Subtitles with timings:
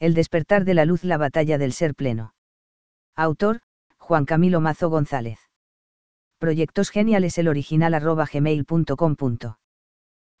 [0.00, 2.32] El despertar de la luz, la batalla del ser pleno.
[3.16, 3.60] Autor,
[3.98, 5.40] Juan Camilo Mazo González.
[6.38, 9.16] Proyectos geniales el original gmail.com.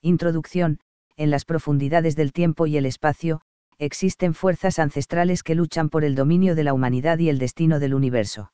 [0.00, 0.78] Introducción,
[1.16, 3.40] en las profundidades del tiempo y el espacio,
[3.78, 7.94] existen fuerzas ancestrales que luchan por el dominio de la humanidad y el destino del
[7.94, 8.52] universo.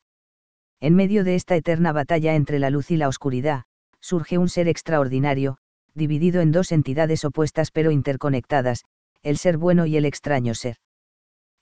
[0.80, 3.64] En medio de esta eterna batalla entre la luz y la oscuridad,
[4.00, 5.58] surge un ser extraordinario,
[5.92, 8.84] dividido en dos entidades opuestas pero interconectadas,
[9.22, 10.78] el ser bueno y el extraño ser.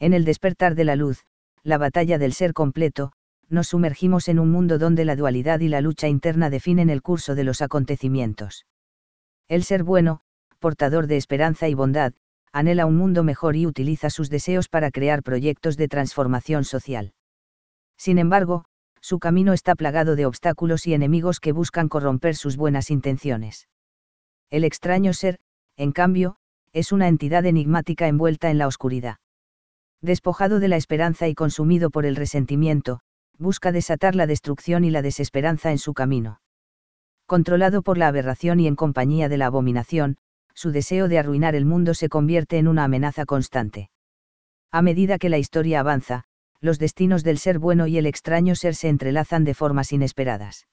[0.02, 1.24] En el despertar de la luz,
[1.62, 3.12] la batalla del ser completo,
[3.48, 7.36] nos sumergimos en un mundo donde la dualidad y la lucha interna definen el curso
[7.36, 8.66] de los acontecimientos.
[9.46, 10.22] El ser bueno,
[10.58, 12.14] portador de esperanza y bondad,
[12.50, 17.12] anhela un mundo mejor y utiliza sus deseos para crear proyectos de transformación social.
[17.96, 18.64] Sin embargo,
[19.00, 23.68] su camino está plagado de obstáculos y enemigos que buscan corromper sus buenas intenciones.
[24.50, 25.38] El extraño ser,
[25.76, 26.38] en cambio,
[26.72, 29.18] es una entidad enigmática envuelta en la oscuridad
[30.02, 33.00] despojado de la esperanza y consumido por el resentimiento,
[33.38, 36.40] busca desatar la destrucción y la desesperanza en su camino.
[37.26, 40.18] Controlado por la aberración y en compañía de la abominación,
[40.54, 43.90] su deseo de arruinar el mundo se convierte en una amenaza constante.
[44.70, 46.24] A medida que la historia avanza,
[46.60, 50.66] los destinos del ser bueno y el extraño ser se entrelazan de formas inesperadas.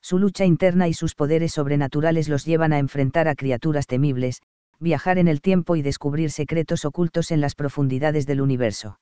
[0.00, 4.42] Su lucha interna y sus poderes sobrenaturales los llevan a enfrentar a criaturas temibles,
[4.80, 8.98] viajar en el tiempo y descubrir secretos ocultos en las profundidades del universo.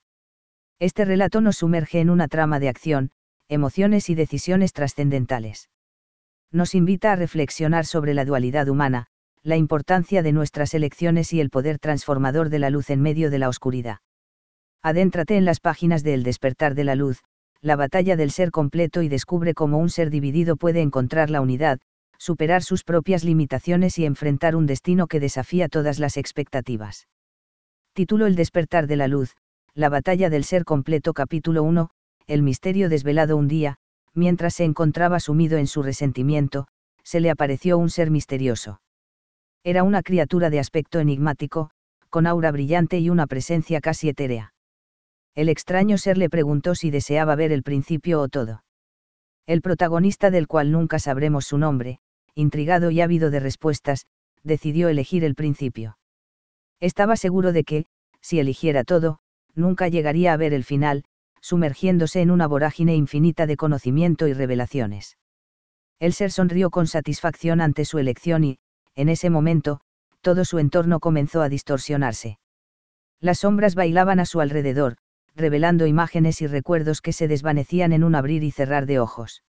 [0.79, 3.11] Este relato nos sumerge en una trama de acción,
[3.49, 5.69] emociones y decisiones trascendentales.
[6.51, 9.07] Nos invita a reflexionar sobre la dualidad humana,
[9.43, 13.39] la importancia de nuestras elecciones y el poder transformador de la luz en medio de
[13.39, 13.99] la oscuridad.
[14.83, 17.23] Adéntrate en las páginas de El despertar de la luz,
[17.61, 21.79] la batalla del ser completo y descubre cómo un ser dividido puede encontrar la unidad,
[22.23, 27.09] superar sus propias limitaciones y enfrentar un destino que desafía todas las expectativas.
[27.95, 29.35] Título El despertar de la luz,
[29.75, 31.91] la batalla del ser completo capítulo 1,
[32.29, 33.79] el misterio desvelado un día,
[34.15, 36.69] mientras se encontraba sumido en su resentimiento,
[37.03, 38.81] se le apareció un ser misterioso.
[39.65, 41.71] Era una criatura de aspecto enigmático,
[42.09, 44.55] con aura brillante y una presencia casi etérea.
[45.35, 48.63] El extraño ser le preguntó si deseaba ver el principio o todo.
[49.45, 51.99] El protagonista del cual nunca sabremos su nombre,
[52.35, 54.07] intrigado y ávido de respuestas,
[54.43, 55.99] decidió elegir el principio.
[56.81, 57.87] Estaba seguro de que,
[58.21, 59.19] si eligiera todo,
[59.55, 61.05] nunca llegaría a ver el final,
[61.41, 65.17] sumergiéndose en una vorágine infinita de conocimiento y revelaciones.
[65.99, 68.59] El ser sonrió con satisfacción ante su elección y,
[68.95, 69.81] en ese momento,
[70.21, 72.39] todo su entorno comenzó a distorsionarse.
[73.21, 74.97] Las sombras bailaban a su alrededor,
[75.37, 79.43] revelando imágenes y recuerdos que se desvanecían en un abrir y cerrar de ojos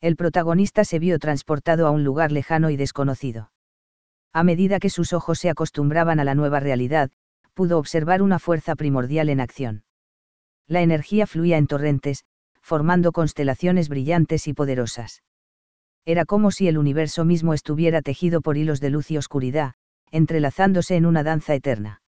[0.00, 3.50] el protagonista se vio transportado a un lugar lejano y desconocido.
[4.32, 7.10] A medida que sus ojos se acostumbraban a la nueva realidad,
[7.54, 9.82] pudo observar una fuerza primordial en acción.
[10.68, 12.24] La energía fluía en torrentes,
[12.60, 15.22] formando constelaciones brillantes y poderosas.
[16.04, 19.74] Era como si el universo mismo estuviera tejido por hilos de luz y oscuridad,
[20.12, 22.02] entrelazándose en una danza eterna.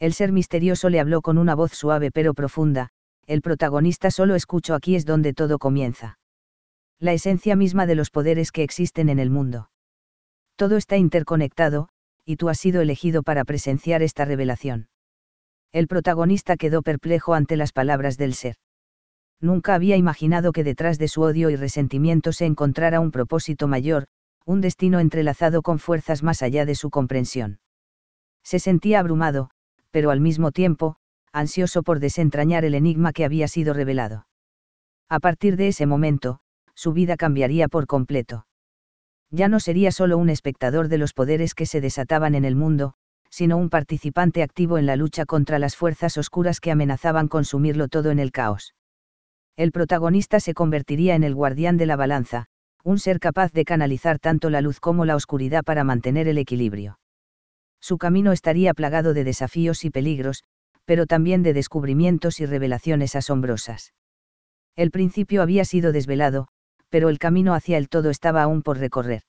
[0.00, 2.88] El ser misterioso le habló con una voz suave pero profunda,
[3.26, 6.18] el protagonista solo escuchó aquí es donde todo comienza
[6.98, 9.70] la esencia misma de los poderes que existen en el mundo.
[10.56, 11.88] Todo está interconectado,
[12.24, 14.88] y tú has sido elegido para presenciar esta revelación.
[15.72, 18.56] El protagonista quedó perplejo ante las palabras del ser.
[19.40, 24.06] Nunca había imaginado que detrás de su odio y resentimiento se encontrara un propósito mayor,
[24.46, 27.58] un destino entrelazado con fuerzas más allá de su comprensión.
[28.42, 29.50] Se sentía abrumado,
[29.90, 30.96] pero al mismo tiempo,
[31.32, 34.26] ansioso por desentrañar el enigma que había sido revelado.
[35.08, 36.40] A partir de ese momento,
[36.74, 38.46] su vida cambiaría por completo.
[39.30, 42.94] Ya no sería solo un espectador de los poderes que se desataban en el mundo,
[43.30, 48.10] sino un participante activo en la lucha contra las fuerzas oscuras que amenazaban consumirlo todo
[48.12, 48.74] en el caos.
[49.56, 52.46] El protagonista se convertiría en el guardián de la balanza,
[52.84, 56.98] un ser capaz de canalizar tanto la luz como la oscuridad para mantener el equilibrio.
[57.80, 60.44] Su camino estaría plagado de desafíos y peligros,
[60.84, 63.94] pero también de descubrimientos y revelaciones asombrosas.
[64.76, 66.48] El principio había sido desvelado,
[66.94, 69.22] pero el camino hacia el todo estaba aún por recorrer.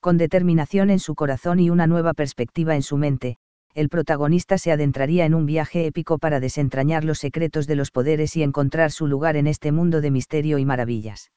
[0.00, 3.38] Con determinación en su corazón y una nueva perspectiva en su mente,
[3.72, 8.36] el protagonista se adentraría en un viaje épico para desentrañar los secretos de los poderes
[8.36, 11.30] y encontrar su lugar en este mundo de misterio y maravillas.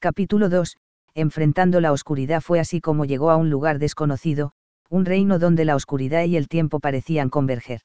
[0.00, 0.78] Capítulo 2.
[1.14, 4.50] Enfrentando la oscuridad fue así como llegó a un lugar desconocido,
[4.90, 7.82] un reino donde la oscuridad y el tiempo parecían converger.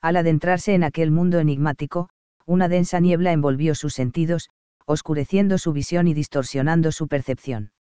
[0.00, 2.08] Al adentrarse en aquel mundo enigmático,
[2.44, 4.50] una densa niebla envolvió sus sentidos,
[4.92, 7.72] oscureciendo su visión y distorsionando su percepción.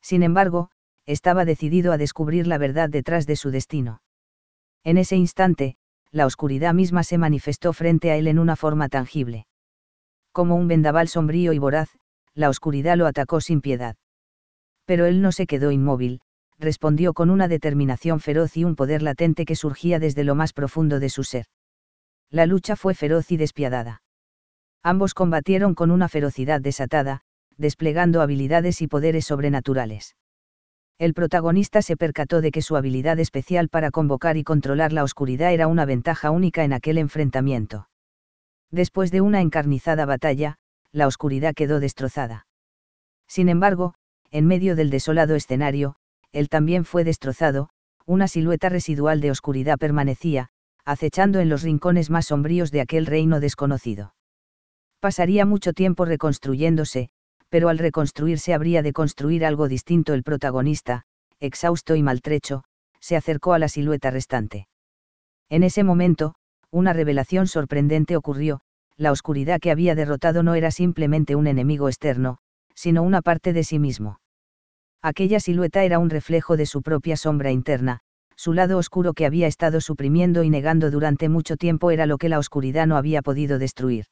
[0.00, 0.70] Sin embargo,
[1.04, 4.02] estaba decidido a descubrir la verdad detrás de su destino.
[4.84, 5.76] En ese instante,
[6.10, 9.46] la oscuridad misma se manifestó frente a él en una forma tangible.
[10.32, 11.90] Como un vendaval sombrío y voraz,
[12.34, 13.96] la oscuridad lo atacó sin piedad.
[14.84, 16.20] Pero él no se quedó inmóvil,
[16.58, 21.00] respondió con una determinación feroz y un poder latente que surgía desde lo más profundo
[21.00, 21.46] de su ser.
[22.30, 24.02] La lucha fue feroz y despiadada.
[24.82, 27.22] Ambos combatieron con una ferocidad desatada,
[27.56, 30.16] desplegando habilidades y poderes sobrenaturales.
[30.98, 35.52] El protagonista se percató de que su habilidad especial para convocar y controlar la oscuridad
[35.52, 37.88] era una ventaja única en aquel enfrentamiento.
[38.70, 40.56] Después de una encarnizada batalla,
[40.90, 42.46] la oscuridad quedó destrozada.
[43.28, 43.94] Sin embargo,
[44.30, 45.96] en medio del desolado escenario,
[46.32, 47.70] él también fue destrozado,
[48.04, 50.48] una silueta residual de oscuridad permanecía,
[50.84, 54.14] acechando en los rincones más sombríos de aquel reino desconocido.
[55.00, 57.10] Pasaría mucho tiempo reconstruyéndose,
[57.48, 61.04] pero al reconstruirse habría de construir algo distinto el protagonista,
[61.40, 62.64] exhausto y maltrecho,
[63.00, 64.66] se acercó a la silueta restante.
[65.48, 66.34] En ese momento,
[66.70, 68.60] una revelación sorprendente ocurrió,
[68.96, 72.38] la oscuridad que había derrotado no era simplemente un enemigo externo,
[72.74, 74.20] sino una parte de sí mismo.
[75.00, 78.00] Aquella silueta era un reflejo de su propia sombra interna,
[78.34, 82.28] su lado oscuro que había estado suprimiendo y negando durante mucho tiempo era lo que
[82.28, 84.06] la oscuridad no había podido destruir.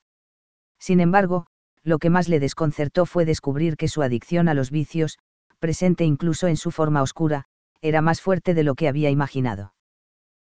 [0.78, 1.46] Sin embargo,
[1.82, 5.19] lo que más le desconcertó fue descubrir que su adicción a los vicios,
[5.58, 7.44] presente incluso en su forma oscura,
[7.81, 9.73] era más fuerte de lo que había imaginado.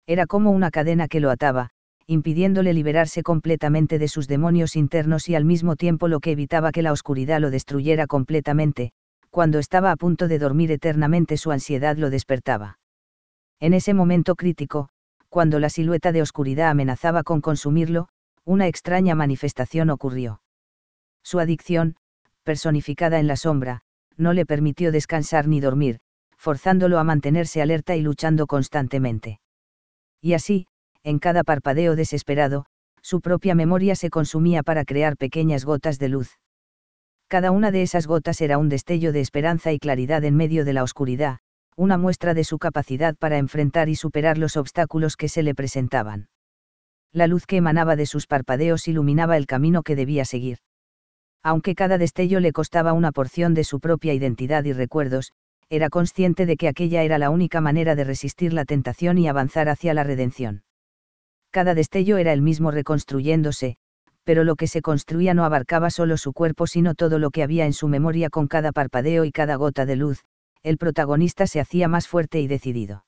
[0.07, 1.71] Era como una cadena que lo ataba,
[2.07, 6.83] impidiéndole liberarse completamente de sus demonios internos y al mismo tiempo lo que evitaba que
[6.83, 8.93] la oscuridad lo destruyera completamente,
[9.31, 12.79] cuando estaba a punto de dormir eternamente su ansiedad lo despertaba.
[13.59, 14.89] En ese momento crítico,
[15.29, 18.09] cuando la silueta de oscuridad amenazaba con consumirlo,
[18.47, 20.41] una extraña manifestación ocurrió.
[21.25, 21.97] Su adicción,
[22.45, 23.81] personificada en la sombra,
[24.17, 25.99] no le permitió descansar ni dormir,
[26.39, 29.41] forzándolo a mantenerse alerta y luchando constantemente.
[30.23, 30.69] Y así,
[31.03, 32.67] en cada parpadeo desesperado,
[33.03, 36.39] su propia memoria se consumía para crear pequeñas gotas de luz.
[37.27, 40.73] Cada una de esas gotas era un destello de esperanza y claridad en medio de
[40.73, 41.41] la oscuridad,
[41.75, 46.29] una muestra de su capacidad para enfrentar y superar los obstáculos que se le presentaban.
[47.17, 50.59] La luz que emanaba de sus parpadeos iluminaba el camino que debía seguir
[51.47, 55.31] aunque cada destello le costaba una porción de su propia identidad y recuerdos,
[55.71, 59.69] era consciente de que aquella era la única manera de resistir la tentación y avanzar
[59.69, 60.65] hacia la redención.
[61.53, 63.77] Cada destello era el mismo reconstruyéndose,
[64.25, 67.65] pero lo que se construía no abarcaba solo su cuerpo sino todo lo que había
[67.65, 70.25] en su memoria con cada parpadeo y cada gota de luz,
[70.65, 73.05] el protagonista se hacía más fuerte y decidido.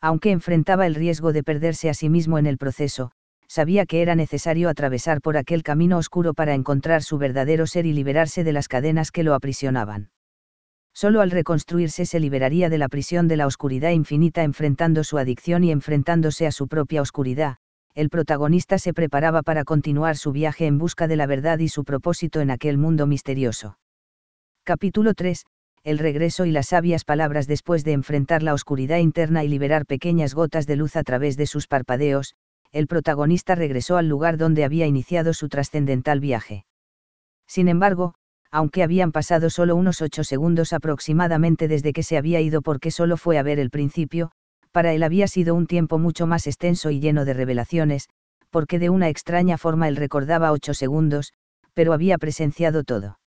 [0.00, 3.12] Aunque enfrentaba el riesgo de perderse a sí mismo en el proceso,
[3.50, 7.92] sabía que era necesario atravesar por aquel camino oscuro para encontrar su verdadero ser y
[7.92, 10.10] liberarse de las cadenas que lo aprisionaban.
[10.94, 15.64] Solo al reconstruirse se liberaría de la prisión de la oscuridad infinita enfrentando su adicción
[15.64, 17.56] y enfrentándose a su propia oscuridad,
[17.96, 21.82] el protagonista se preparaba para continuar su viaje en busca de la verdad y su
[21.82, 23.78] propósito en aquel mundo misterioso.
[24.62, 25.44] Capítulo 3.
[25.82, 30.34] El regreso y las sabias palabras después de enfrentar la oscuridad interna y liberar pequeñas
[30.34, 32.36] gotas de luz a través de sus parpadeos,
[32.72, 36.64] el protagonista regresó al lugar donde había iniciado su trascendental viaje.
[37.46, 38.14] Sin embargo,
[38.52, 43.16] aunque habían pasado solo unos ocho segundos aproximadamente desde que se había ido porque solo
[43.16, 44.30] fue a ver el principio,
[44.72, 48.08] para él había sido un tiempo mucho más extenso y lleno de revelaciones,
[48.50, 51.32] porque de una extraña forma él recordaba ocho segundos,
[51.74, 53.18] pero había presenciado todo.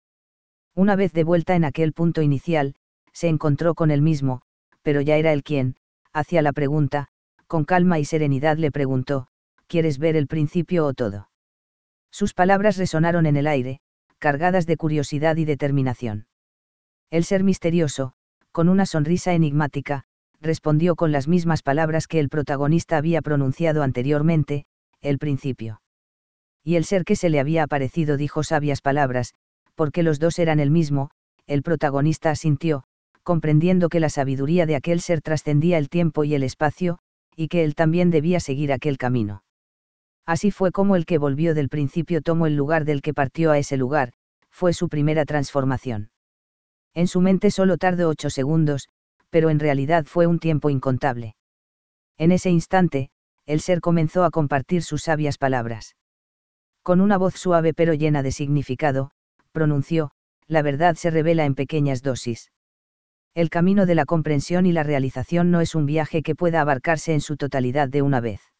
[0.76, 2.76] Una vez de vuelta en aquel punto inicial,
[3.12, 4.42] se encontró con él mismo,
[4.82, 5.76] pero ya era él quien,
[6.14, 7.08] hacia la pregunta,
[7.48, 9.28] con calma y serenidad le preguntó,
[9.74, 11.30] ¿quieres ver el principio o todo?
[12.12, 13.80] Sus palabras resonaron en el aire,
[14.20, 16.28] cargadas de curiosidad y determinación.
[17.10, 18.14] El ser misterioso,
[18.52, 20.04] con una sonrisa enigmática,
[20.40, 24.68] respondió con las mismas palabras que el protagonista había pronunciado anteriormente,
[25.02, 25.82] el principio.
[26.64, 29.34] Y el ser que se le había aparecido dijo sabias palabras,
[29.74, 31.10] porque los dos eran el mismo,
[31.48, 32.84] el protagonista asintió,
[33.24, 37.00] comprendiendo que la sabiduría de aquel ser trascendía el tiempo y el espacio,
[37.36, 39.42] y que él también debía seguir aquel camino.
[40.26, 43.58] Así fue como el que volvió del principio tomó el lugar del que partió a
[43.58, 44.14] ese lugar,
[44.50, 46.12] fue su primera transformación.
[46.94, 48.88] En su mente solo tardó ocho segundos,
[49.30, 51.36] pero en realidad fue un tiempo incontable.
[52.18, 53.10] En ese instante,
[53.46, 55.96] el ser comenzó a compartir sus sabias palabras.
[56.84, 59.12] Con una voz suave pero llena de significado,
[59.52, 60.12] pronunció,
[60.48, 62.52] la verdad se revela en pequeñas dosis.
[63.34, 67.14] El camino de la comprensión y la realización no es un viaje que pueda abarcarse
[67.14, 68.53] en su totalidad de una vez.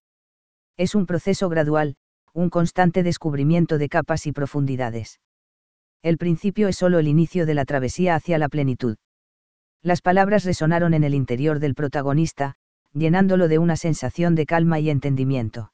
[0.78, 1.96] Es un proceso gradual,
[2.34, 5.20] un constante descubrimiento de capas y profundidades.
[6.02, 8.98] El principio es solo el inicio de la travesía hacia la plenitud.
[9.84, 12.56] Las palabras resonaron en el interior del protagonista,
[12.94, 15.72] llenándolo de una sensación de calma y entendimiento.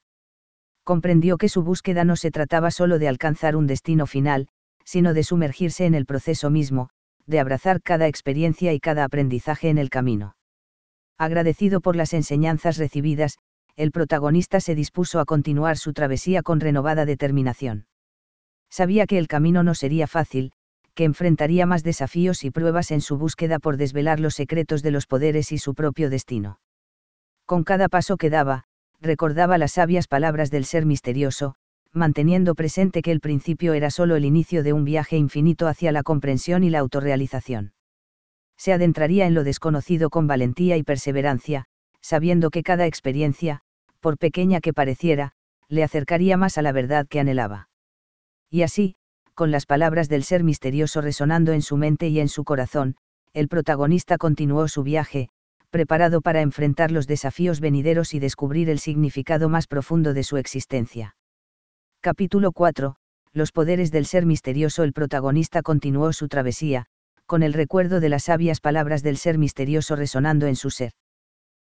[0.84, 4.48] Comprendió que su búsqueda no se trataba solo de alcanzar un destino final,
[4.84, 6.90] sino de sumergirse en el proceso mismo,
[7.26, 10.36] de abrazar cada experiencia y cada aprendizaje en el camino.
[11.18, 13.38] Agradecido por las enseñanzas recibidas,
[13.80, 17.88] el protagonista se dispuso a continuar su travesía con renovada determinación.
[18.70, 20.52] Sabía que el camino no sería fácil,
[20.96, 25.08] que enfrentaría más desafíos y pruebas en su búsqueda por desvelar los secretos de los
[25.08, 26.60] poderes y su propio destino.
[27.46, 28.66] Con cada paso que daba,
[29.00, 31.56] recordaba las sabias palabras del ser misterioso,
[31.94, 36.04] manteniendo presente que el principio era solo el inicio de un viaje infinito hacia la
[36.04, 37.72] comprensión y la autorrealización.
[38.58, 41.64] Se adentraría en lo desconocido con valentía y perseverancia,
[42.02, 43.62] sabiendo que cada experiencia,
[44.00, 45.34] por pequeña que pareciera,
[45.68, 47.70] le acercaría más a la verdad que anhelaba.
[48.50, 48.96] Y así,
[49.36, 52.96] con las palabras del ser misterioso resonando en su mente y en su corazón,
[53.34, 55.30] el protagonista continuó su viaje,
[55.70, 61.16] preparado para enfrentar los desafíos venideros y descubrir el significado más profundo de su existencia.
[62.02, 62.96] Capítulo 4.
[63.34, 64.84] Los poderes del ser misterioso.
[64.84, 66.88] El protagonista continuó su travesía,
[67.26, 70.94] con el recuerdo de las sabias palabras del ser misterioso resonando en su ser.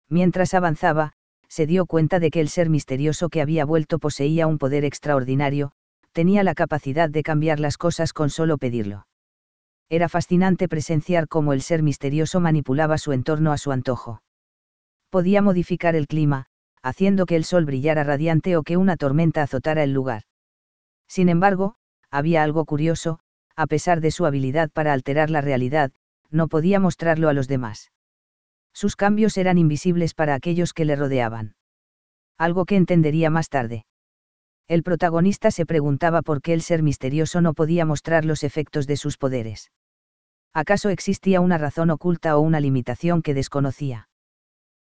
[0.09, 1.13] Mientras avanzaba,
[1.51, 5.73] se dio cuenta de que el ser misterioso que había vuelto poseía un poder extraordinario,
[6.13, 9.09] tenía la capacidad de cambiar las cosas con solo pedirlo.
[9.89, 14.23] Era fascinante presenciar cómo el ser misterioso manipulaba su entorno a su antojo.
[15.11, 16.47] Podía modificar el clima,
[16.83, 20.23] haciendo que el sol brillara radiante o que una tormenta azotara el lugar.
[21.09, 21.75] Sin embargo,
[22.13, 23.19] había algo curioso,
[23.57, 25.91] a pesar de su habilidad para alterar la realidad,
[26.31, 27.91] no podía mostrarlo a los demás.
[28.73, 31.55] Sus cambios eran invisibles para aquellos que le rodeaban.
[32.39, 33.85] Algo que entendería más tarde.
[34.69, 38.97] El protagonista se preguntaba por qué el ser misterioso no podía mostrar los efectos de
[38.97, 39.71] sus poderes.
[40.55, 44.09] ¿Acaso existía una razón oculta o una limitación que desconocía?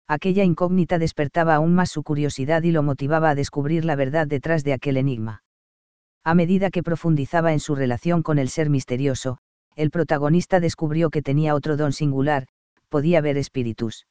[0.08, 4.64] aquella incógnita despertaba aún más su curiosidad y lo motivaba a descubrir la verdad detrás
[4.64, 5.42] de aquel enigma.
[6.24, 9.38] A medida que profundizaba en su relación con el ser misterioso,
[9.76, 12.46] el protagonista descubrió que tenía otro don singular,
[12.88, 14.06] podía ver espíritus.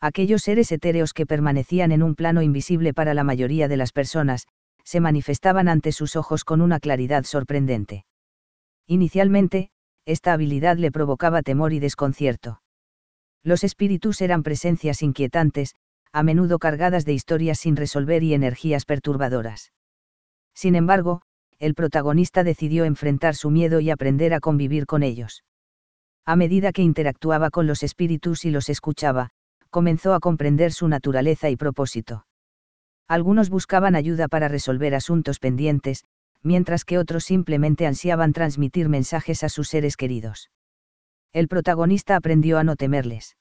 [0.00, 4.46] Aquellos seres etéreos que permanecían en un plano invisible para la mayoría de las personas,
[4.84, 8.06] se manifestaban ante sus ojos con una claridad sorprendente.
[8.86, 9.70] Inicialmente,
[10.06, 12.62] esta habilidad le provocaba temor y desconcierto.
[13.42, 15.74] Los espíritus eran presencias inquietantes,
[16.12, 19.72] a menudo cargadas de historias sin resolver y energías perturbadoras.
[20.54, 21.22] Sin embargo,
[21.58, 25.44] el protagonista decidió enfrentar su miedo y aprender a convivir con ellos.
[26.26, 29.30] A medida que interactuaba con los espíritus y los escuchaba,
[29.70, 32.26] comenzó a comprender su naturaleza y propósito.
[33.08, 36.04] Algunos buscaban ayuda para resolver asuntos pendientes,
[36.42, 40.50] mientras que otros simplemente ansiaban transmitir mensajes a sus seres queridos
[41.32, 43.36] el protagonista aprendió a no temerles.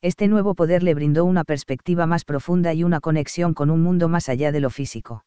[0.00, 4.08] Este nuevo poder le brindó una perspectiva más profunda y una conexión con un mundo
[4.08, 5.24] más allá de lo físico.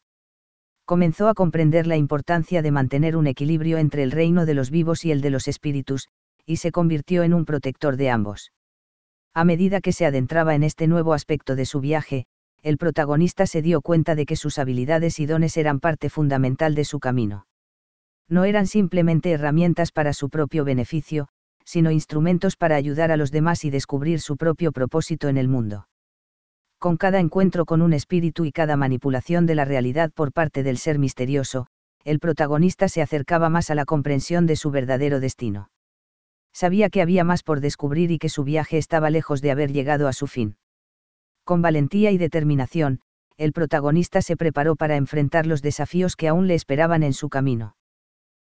[0.84, 5.04] Comenzó a comprender la importancia de mantener un equilibrio entre el reino de los vivos
[5.04, 6.08] y el de los espíritus,
[6.46, 8.52] y se convirtió en un protector de ambos.
[9.34, 12.26] A medida que se adentraba en este nuevo aspecto de su viaje,
[12.62, 16.84] el protagonista se dio cuenta de que sus habilidades y dones eran parte fundamental de
[16.84, 17.46] su camino.
[18.28, 21.28] No eran simplemente herramientas para su propio beneficio,
[21.64, 25.88] sino instrumentos para ayudar a los demás y descubrir su propio propósito en el mundo.
[26.78, 30.78] Con cada encuentro con un espíritu y cada manipulación de la realidad por parte del
[30.78, 31.66] ser misterioso,
[32.04, 35.68] el protagonista se acercaba más a la comprensión de su verdadero destino.
[36.56, 40.08] Sabía que había más por descubrir y que su viaje estaba lejos de haber llegado
[40.08, 40.56] a su fin.
[41.44, 43.02] Con valentía y determinación,
[43.36, 47.76] el protagonista se preparó para enfrentar los desafíos que aún le esperaban en su camino.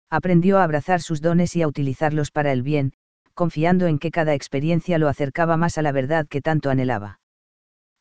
[0.09, 2.95] Aprendió a abrazar sus dones y a utilizarlos para el bien,
[3.35, 7.21] confiando en que cada experiencia lo acercaba más a la verdad que tanto anhelaba.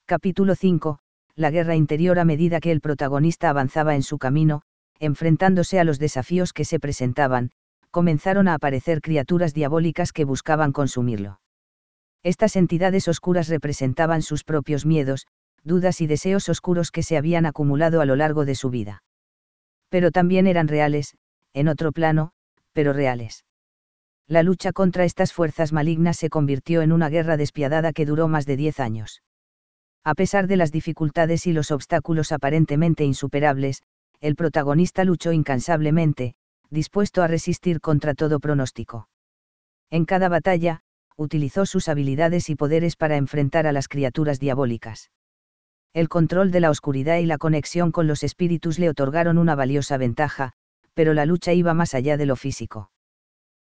[0.06, 1.00] Capítulo 5.
[1.36, 4.62] La guerra interior a medida que el protagonista avanzaba en su camino,
[5.00, 7.52] enfrentándose a los desafíos que se presentaban,
[7.98, 11.42] comenzaron a aparecer criaturas diabólicas que buscaban consumirlo.
[12.22, 15.25] Estas entidades oscuras representaban sus propios miedos,
[15.63, 19.01] dudas y deseos oscuros que se habían acumulado a lo largo de su vida.
[19.89, 21.16] Pero también eran reales,
[21.54, 22.34] en otro plano,
[22.72, 23.46] pero reales
[24.27, 28.46] la lucha contra estas fuerzas malignas se convirtió en una guerra despiadada que duró más
[28.46, 29.24] de diez años.
[30.04, 33.82] A pesar de las dificultades y los obstáculos aparentemente insuperables,
[34.20, 36.36] el protagonista luchó incansablemente,
[36.69, 39.09] dispuesto a resistir contra todo pronóstico.
[39.89, 40.81] En cada batalla,
[41.15, 45.09] utilizó sus habilidades y poderes para enfrentar a las criaturas diabólicas.
[45.93, 49.97] El control de la oscuridad y la conexión con los espíritus le otorgaron una valiosa
[49.97, 50.53] ventaja,
[50.93, 52.91] pero la lucha iba más allá de lo físico.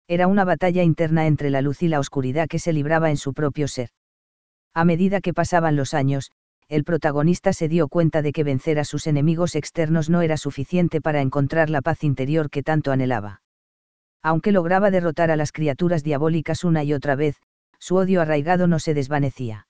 [0.08, 3.34] Era una batalla interna entre la luz y la oscuridad que se libraba en su
[3.34, 3.90] propio ser.
[4.74, 6.30] A medida que pasaban los años,
[6.68, 11.00] el protagonista se dio cuenta de que vencer a sus enemigos externos no era suficiente
[11.00, 13.42] para encontrar la paz interior que tanto anhelaba.
[14.22, 17.36] Aunque lograba derrotar a las criaturas diabólicas una y otra vez,
[17.78, 19.66] su odio arraigado no se desvanecía.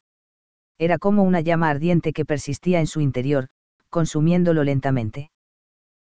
[0.79, 3.49] Era como una llama ardiente que persistía en su interior,
[3.89, 5.31] consumiéndolo lentamente.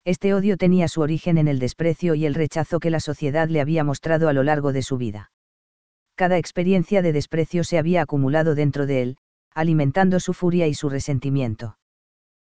[0.04, 3.62] Este odio tenía su origen en el desprecio y el rechazo que la sociedad le
[3.62, 5.32] había mostrado a lo largo de su vida.
[6.14, 9.16] Cada experiencia de desprecio se había acumulado dentro de él,
[9.54, 11.78] alimentando su furia y su resentimiento.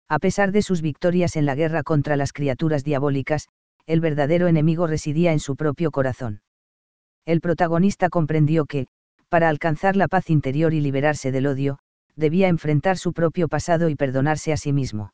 [0.10, 3.48] A pesar de sus victorias en la guerra contra las criaturas diabólicas,
[3.86, 6.42] el verdadero enemigo residía en su propio corazón.
[7.26, 8.88] El protagonista comprendió que,
[9.30, 11.80] para alcanzar la paz interior y liberarse del odio,
[12.16, 15.14] debía enfrentar su propio pasado y perdonarse a sí mismo.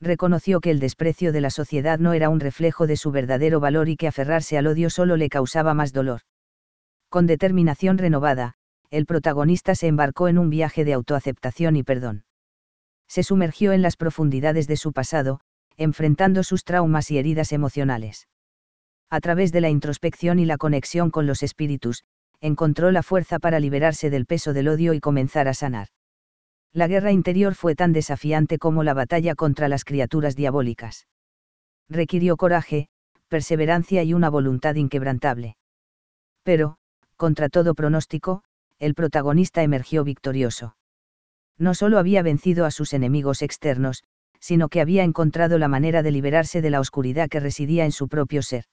[0.00, 3.88] Reconoció que el desprecio de la sociedad no era un reflejo de su verdadero valor
[3.88, 6.20] y que aferrarse al odio solo le causaba más dolor.
[7.08, 8.54] Con determinación renovada,
[8.90, 12.24] el protagonista se embarcó en un viaje de autoaceptación y perdón.
[13.06, 15.40] Se sumergió en las profundidades de su pasado,
[15.76, 18.28] enfrentando sus traumas y heridas emocionales.
[19.10, 22.04] A través de la introspección y la conexión con los espíritus,
[22.40, 25.88] encontró la fuerza para liberarse del peso del odio y comenzar a sanar.
[26.72, 31.08] La guerra interior fue tan desafiante como la batalla contra las criaturas diabólicas.
[31.88, 32.88] Requirió coraje,
[33.28, 35.56] perseverancia y una voluntad inquebrantable.
[36.42, 36.76] Pero,
[37.16, 38.42] contra todo pronóstico,
[38.78, 40.76] el protagonista emergió victorioso.
[41.58, 44.04] No solo había vencido a sus enemigos externos,
[44.40, 48.08] sino que había encontrado la manera de liberarse de la oscuridad que residía en su
[48.08, 48.64] propio ser.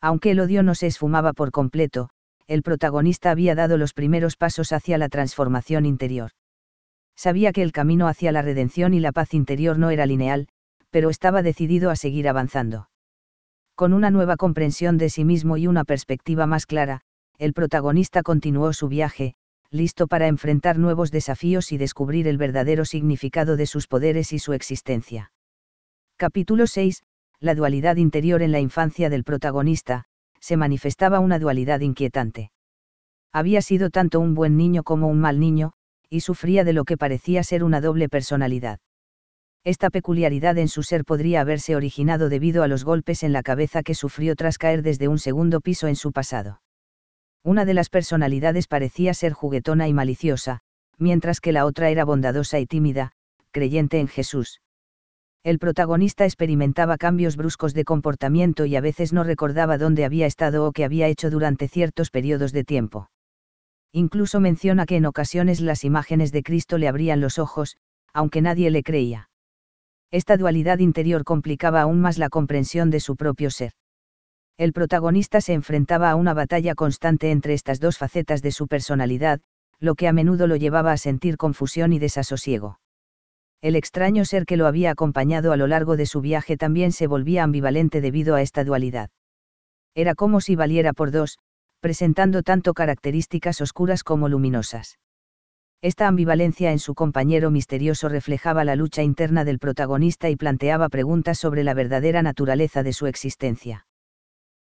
[0.00, 2.10] Aunque el odio no se esfumaba por completo,
[2.46, 6.32] el protagonista había dado los primeros pasos hacia la transformación interior.
[7.14, 10.48] Sabía que el camino hacia la redención y la paz interior no era lineal,
[10.90, 12.88] pero estaba decidido a seguir avanzando.
[13.76, 17.02] Con una nueva comprensión de sí mismo y una perspectiva más clara,
[17.40, 19.34] el protagonista continuó su viaje,
[19.70, 24.52] listo para enfrentar nuevos desafíos y descubrir el verdadero significado de sus poderes y su
[24.52, 25.32] existencia.
[26.18, 27.02] Capítulo 6.
[27.40, 30.04] La dualidad interior en la infancia del protagonista,
[30.38, 32.52] se manifestaba una dualidad inquietante.
[33.32, 35.72] Había sido tanto un buen niño como un mal niño,
[36.10, 38.80] y sufría de lo que parecía ser una doble personalidad.
[39.64, 43.82] Esta peculiaridad en su ser podría haberse originado debido a los golpes en la cabeza
[43.82, 46.60] que sufrió tras caer desde un segundo piso en su pasado.
[47.42, 50.60] Una de las personalidades parecía ser juguetona y maliciosa,
[50.98, 53.12] mientras que la otra era bondadosa y tímida,
[53.50, 54.60] creyente en Jesús.
[55.42, 60.66] El protagonista experimentaba cambios bruscos de comportamiento y a veces no recordaba dónde había estado
[60.66, 63.10] o qué había hecho durante ciertos periodos de tiempo.
[63.90, 67.78] Incluso menciona que en ocasiones las imágenes de Cristo le abrían los ojos,
[68.12, 69.30] aunque nadie le creía.
[70.10, 73.72] Esta dualidad interior complicaba aún más la comprensión de su propio ser
[74.60, 79.40] el protagonista se enfrentaba a una batalla constante entre estas dos facetas de su personalidad,
[79.78, 82.78] lo que a menudo lo llevaba a sentir confusión y desasosiego.
[83.62, 87.06] El extraño ser que lo había acompañado a lo largo de su viaje también se
[87.06, 89.08] volvía ambivalente debido a esta dualidad.
[89.94, 91.38] Era como si valiera por dos,
[91.80, 94.98] presentando tanto características oscuras como luminosas.
[95.80, 101.38] Esta ambivalencia en su compañero misterioso reflejaba la lucha interna del protagonista y planteaba preguntas
[101.38, 103.86] sobre la verdadera naturaleza de su existencia.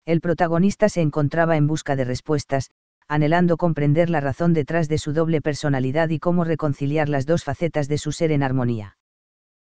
[0.08, 2.70] El protagonista se encontraba en busca de respuestas,
[3.08, 7.88] anhelando comprender la razón detrás de su doble personalidad y cómo reconciliar las dos facetas
[7.88, 8.96] de su ser en armonía.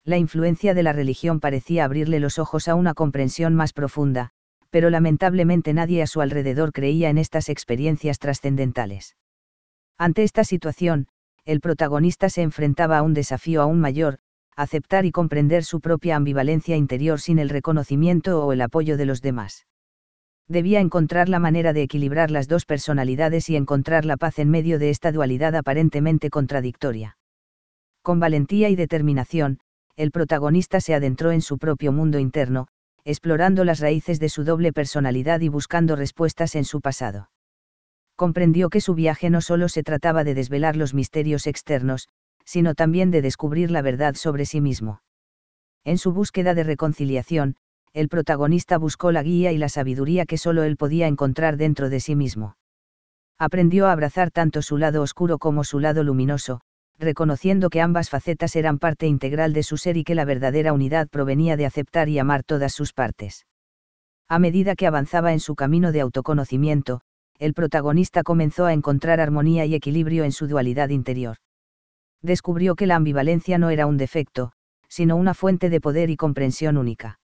[0.02, 4.30] La influencia de la religión parecía abrirle los ojos a una comprensión más profunda,
[4.70, 9.16] pero lamentablemente nadie a su alrededor creía en estas experiencias trascendentales.
[9.98, 11.06] Ante esta situación,
[11.44, 14.18] el protagonista se enfrentaba a un desafío aún mayor,
[14.56, 19.22] aceptar y comprender su propia ambivalencia interior sin el reconocimiento o el apoyo de los
[19.22, 19.64] demás
[20.48, 24.78] debía encontrar la manera de equilibrar las dos personalidades y encontrar la paz en medio
[24.78, 27.16] de esta dualidad aparentemente contradictoria.
[28.02, 29.60] Con valentía y determinación,
[29.96, 32.68] el protagonista se adentró en su propio mundo interno,
[33.04, 37.30] explorando las raíces de su doble personalidad y buscando respuestas en su pasado.
[38.16, 42.08] Comprendió que su viaje no solo se trataba de desvelar los misterios externos,
[42.44, 45.00] sino también de descubrir la verdad sobre sí mismo.
[45.84, 47.56] En su búsqueda de reconciliación,
[47.94, 52.00] el protagonista buscó la guía y la sabiduría que solo él podía encontrar dentro de
[52.00, 52.56] sí mismo.
[53.38, 56.60] Aprendió a abrazar tanto su lado oscuro como su lado luminoso,
[56.98, 61.08] reconociendo que ambas facetas eran parte integral de su ser y que la verdadera unidad
[61.08, 63.46] provenía de aceptar y amar todas sus partes.
[64.28, 67.00] A medida que avanzaba en su camino de autoconocimiento,
[67.38, 71.36] el protagonista comenzó a encontrar armonía y equilibrio en su dualidad interior.
[72.22, 74.52] Descubrió que la ambivalencia no era un defecto,
[74.88, 77.18] sino una fuente de poder y comprensión única.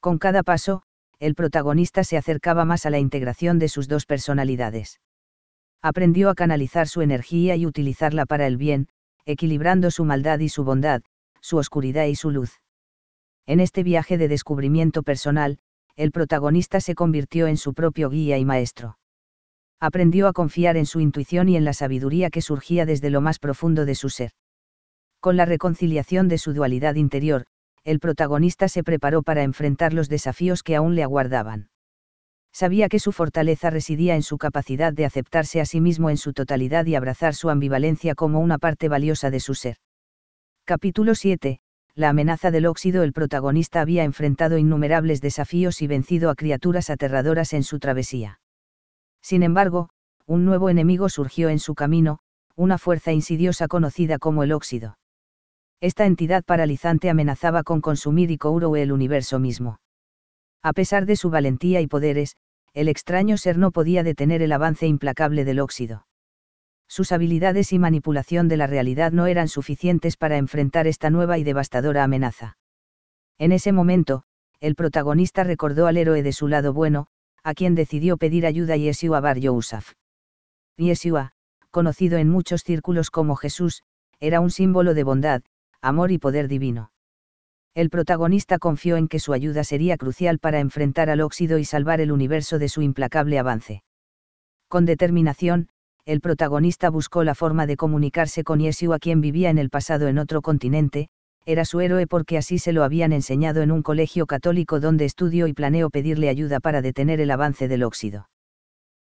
[0.00, 0.82] Con cada paso,
[1.18, 4.98] el protagonista se acercaba más a la integración de sus dos personalidades.
[5.82, 8.88] Aprendió a canalizar su energía y utilizarla para el bien,
[9.26, 11.02] equilibrando su maldad y su bondad,
[11.40, 12.60] su oscuridad y su luz.
[13.46, 15.58] En este viaje de descubrimiento personal,
[15.96, 18.98] el protagonista se convirtió en su propio guía y maestro.
[19.80, 23.38] Aprendió a confiar en su intuición y en la sabiduría que surgía desde lo más
[23.38, 24.32] profundo de su ser.
[25.20, 27.46] Con la reconciliación de su dualidad interior,
[27.84, 31.70] el protagonista se preparó para enfrentar los desafíos que aún le aguardaban.
[32.52, 36.32] Sabía que su fortaleza residía en su capacidad de aceptarse a sí mismo en su
[36.32, 39.76] totalidad y abrazar su ambivalencia como una parte valiosa de su ser.
[40.64, 41.60] Capítulo 7.
[41.94, 47.52] La amenaza del óxido El protagonista había enfrentado innumerables desafíos y vencido a criaturas aterradoras
[47.52, 48.40] en su travesía.
[49.22, 49.90] Sin embargo,
[50.26, 52.18] un nuevo enemigo surgió en su camino,
[52.56, 54.98] una fuerza insidiosa conocida como el óxido.
[55.80, 59.80] Esta entidad paralizante amenazaba con consumir y Kouro el universo mismo.
[60.62, 62.36] A pesar de su valentía y poderes,
[62.74, 66.06] el extraño ser no podía detener el avance implacable del óxido.
[66.86, 71.44] Sus habilidades y manipulación de la realidad no eran suficientes para enfrentar esta nueva y
[71.44, 72.58] devastadora amenaza.
[73.38, 74.24] En ese momento,
[74.60, 77.06] el protagonista recordó al héroe de su lado bueno,
[77.42, 79.94] a quien decidió pedir ayuda Yeshua Bar Yosef.
[80.76, 81.32] Yeshua,
[81.70, 83.82] conocido en muchos círculos como Jesús,
[84.18, 85.42] era un símbolo de bondad,
[85.82, 86.92] amor y poder divino.
[87.74, 92.00] El protagonista confió en que su ayuda sería crucial para enfrentar al óxido y salvar
[92.00, 93.82] el universo de su implacable avance.
[94.68, 95.68] Con determinación,
[96.04, 100.18] el protagonista buscó la forma de comunicarse con Yeshua quien vivía en el pasado en
[100.18, 101.08] otro continente,
[101.46, 105.46] era su héroe porque así se lo habían enseñado en un colegio católico donde estudió
[105.46, 108.28] y planeó pedirle ayuda para detener el avance del óxido.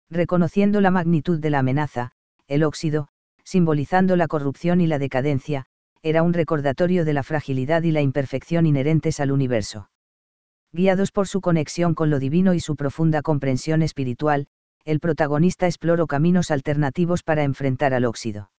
[0.10, 2.12] Reconociendo la magnitud de la amenaza,
[2.48, 3.10] el óxido,
[3.44, 5.66] simbolizando la corrupción y la decadencia,
[6.02, 9.90] era un recordatorio de la fragilidad y la imperfección inherentes al universo.
[10.72, 14.48] Guiados por su conexión con lo divino y su profunda comprensión espiritual,
[14.86, 18.52] el protagonista exploró caminos alternativos para enfrentar al óxido.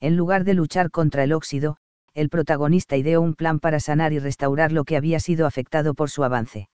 [0.00, 1.76] En lugar de luchar contra el óxido,
[2.14, 6.10] el protagonista ideó un plan para sanar y restaurar lo que había sido afectado por
[6.10, 6.68] su avance.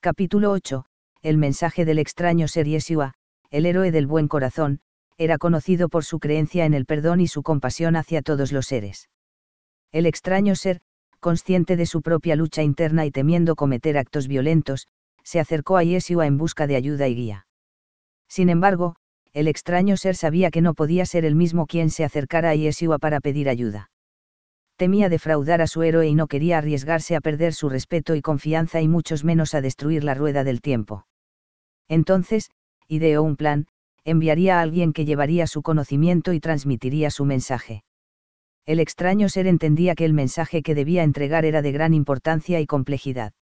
[0.00, 0.86] Capítulo 8.
[1.22, 3.14] El mensaje del extraño ser Yeshua,
[3.50, 4.80] el héroe del buen corazón,
[5.20, 9.10] era conocido por su creencia en el perdón y su compasión hacia todos los seres.
[9.92, 10.80] El extraño ser,
[11.18, 14.88] consciente de su propia lucha interna y temiendo cometer actos violentos,
[15.22, 17.46] se acercó a Yeshua en busca de ayuda y guía.
[18.28, 18.96] Sin embargo,
[19.34, 22.98] el extraño ser sabía que no podía ser el mismo quien se acercara a Yeshua
[22.98, 23.90] para pedir ayuda.
[24.76, 28.80] Temía defraudar a su héroe y no quería arriesgarse a perder su respeto y confianza
[28.80, 31.06] y muchos menos a destruir la rueda del tiempo.
[31.88, 32.50] Entonces,
[32.88, 33.66] ideó un plan,
[34.04, 37.84] enviaría a alguien que llevaría su conocimiento y transmitiría su mensaje.
[38.66, 42.66] El extraño ser entendía que el mensaje que debía entregar era de gran importancia y
[42.66, 43.32] complejidad.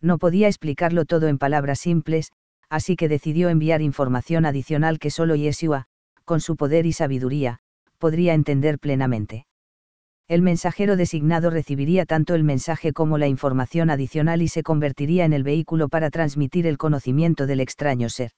[0.00, 2.30] No podía explicarlo todo en palabras simples,
[2.68, 5.86] así que decidió enviar información adicional que solo Yeshua,
[6.24, 7.60] con su poder y sabiduría,
[7.98, 9.46] podría entender plenamente.
[10.26, 15.34] El mensajero designado recibiría tanto el mensaje como la información adicional y se convertiría en
[15.34, 18.30] el vehículo para transmitir el conocimiento del extraño ser.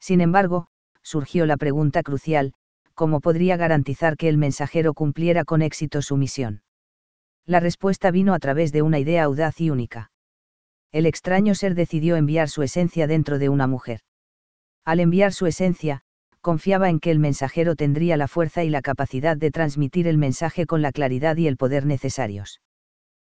[0.00, 0.68] Sin embargo,
[1.02, 2.54] surgió la pregunta crucial,
[2.94, 6.62] ¿cómo podría garantizar que el mensajero cumpliera con éxito su misión?
[7.46, 10.10] La respuesta vino a través de una idea audaz y única.
[10.92, 14.00] El extraño ser decidió enviar su esencia dentro de una mujer.
[14.84, 16.02] Al enviar su esencia,
[16.40, 20.66] confiaba en que el mensajero tendría la fuerza y la capacidad de transmitir el mensaje
[20.66, 22.60] con la claridad y el poder necesarios.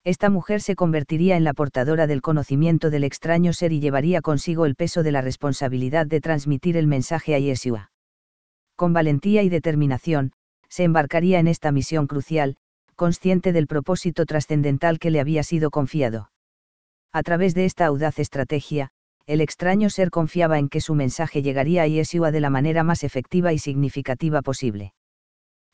[0.03, 4.65] Esta mujer se convertiría en la portadora del conocimiento del extraño ser y llevaría consigo
[4.65, 7.91] el peso de la responsabilidad de transmitir el mensaje a Yeshua.
[8.75, 10.31] Con valentía y determinación,
[10.69, 12.55] se embarcaría en esta misión crucial,
[12.95, 16.31] consciente del propósito trascendental que le había sido confiado.
[17.11, 18.91] A través de esta audaz estrategia,
[19.25, 23.03] el extraño ser confiaba en que su mensaje llegaría a Yeshua de la manera más
[23.03, 24.93] efectiva y significativa posible.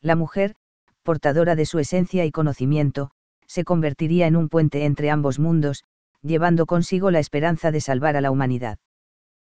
[0.01, 0.55] La mujer,
[1.03, 3.11] portadora de su esencia y conocimiento,
[3.47, 5.84] se convertiría en un puente entre ambos mundos,
[6.21, 8.79] llevando consigo la esperanza de salvar a la humanidad.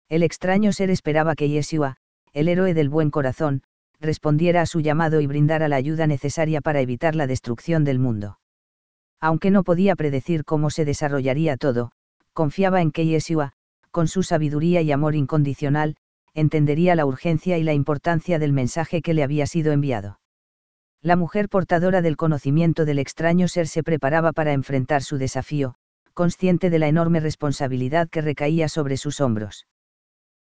[0.09, 1.97] El extraño ser esperaba que Yeshua,
[2.33, 3.63] el héroe del buen corazón,
[3.99, 8.39] respondiera a su llamado y brindara la ayuda necesaria para evitar la destrucción del mundo.
[9.19, 11.91] Aunque no podía predecir cómo se desarrollaría todo,
[12.33, 13.51] confiaba en que Yeshua,
[13.91, 15.97] con su sabiduría y amor incondicional,
[16.33, 20.20] entendería la urgencia y la importancia del mensaje que le había sido enviado
[21.03, 25.73] la mujer portadora del conocimiento del extraño ser se preparaba para enfrentar su desafío,
[26.13, 29.65] consciente de la enorme responsabilidad que recaía sobre sus hombros.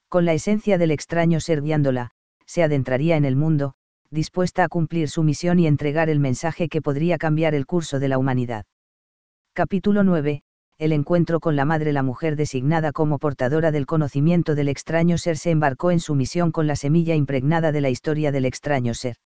[0.10, 2.10] Con la esencia del extraño ser guiándola,
[2.48, 3.76] se adentraría en el mundo,
[4.10, 8.08] dispuesta a cumplir su misión y entregar el mensaje que podría cambiar el curso de
[8.08, 8.66] la humanidad.
[9.54, 10.42] Capítulo 9.
[10.80, 15.38] El encuentro con la madre La mujer designada como portadora del conocimiento del extraño ser
[15.38, 19.18] se embarcó en su misión con la semilla impregnada de la historia del extraño ser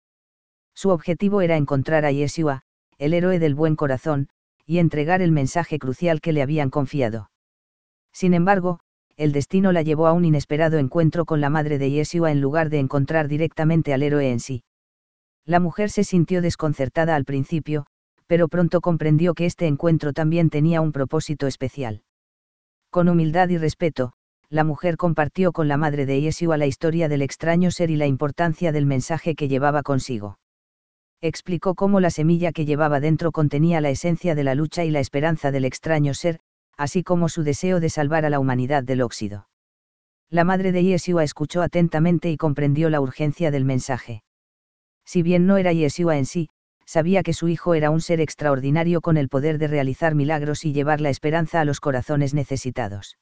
[0.73, 2.63] Su objetivo era encontrar a Yeshua,
[2.97, 4.29] el héroe del buen corazón,
[4.65, 7.29] y entregar el mensaje crucial que le habían confiado.
[8.13, 8.79] Sin embargo,
[9.17, 12.69] el destino la llevó a un inesperado encuentro con la madre de Yeshua en lugar
[12.69, 14.63] de encontrar directamente al héroe en sí.
[15.45, 17.85] La mujer se sintió desconcertada al principio,
[18.27, 22.03] pero pronto comprendió que este encuentro también tenía un propósito especial.
[22.89, 24.13] Con humildad y respeto,
[24.49, 28.07] la mujer compartió con la madre de Yeshua la historia del extraño ser y la
[28.07, 30.39] importancia del mensaje que llevaba consigo.
[31.21, 34.99] Explicó cómo la semilla que llevaba dentro contenía la esencia de la lucha y la
[34.99, 36.39] esperanza del extraño ser,
[36.77, 39.47] así como su deseo de salvar a la humanidad del óxido.
[40.31, 44.23] La madre de Yeshua escuchó atentamente y comprendió la urgencia del mensaje.
[45.05, 46.49] Si bien no era Yeshua en sí,
[46.85, 50.73] sabía que su hijo era un ser extraordinario con el poder de realizar milagros y
[50.73, 53.17] llevar la esperanza a los corazones necesitados.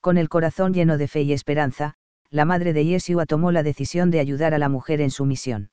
[0.00, 1.94] Con el corazón lleno de fe y esperanza,
[2.30, 5.70] la madre de Yeshua tomó la decisión de ayudar a la mujer en su misión.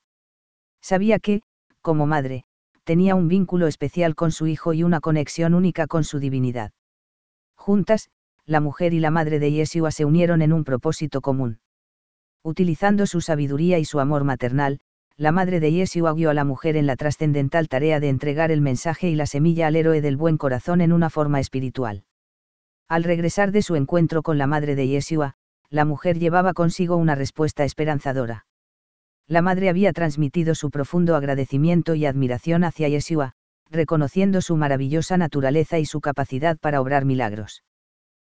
[0.85, 1.41] Sabía que,
[1.81, 2.43] como madre,
[2.83, 6.73] tenía un vínculo especial con su hijo y una conexión única con su divinidad.
[7.55, 8.11] Juntas,
[8.45, 11.57] la mujer y la madre de Yeshua se unieron en un propósito común.
[12.43, 14.79] Utilizando su sabiduría y su amor maternal,
[15.17, 18.61] la madre de Yeshua guió a la mujer en la trascendental tarea de entregar el
[18.61, 22.03] mensaje y la semilla al héroe del buen corazón en una forma espiritual.
[22.87, 25.33] Al regresar de su encuentro con la madre de Yeshua,
[25.71, 28.45] la mujer llevaba consigo una respuesta esperanzadora.
[29.27, 33.33] La madre había transmitido su profundo agradecimiento y admiración hacia Yeshua,
[33.69, 37.63] reconociendo su maravillosa naturaleza y su capacidad para obrar milagros.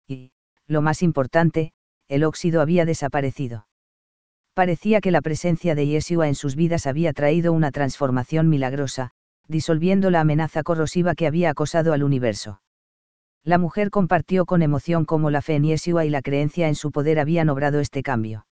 [0.08, 0.32] Y,
[0.66, 1.74] lo más importante,
[2.08, 3.68] el óxido había desaparecido
[4.58, 9.12] parecía que la presencia de Yeshua en sus vidas había traído una transformación milagrosa,
[9.48, 12.60] disolviendo la amenaza corrosiva que había acosado al universo.
[13.44, 16.92] La mujer compartió con emoción cómo la fe en Yeshua y la creencia en su
[16.92, 18.48] poder habían obrado este cambio.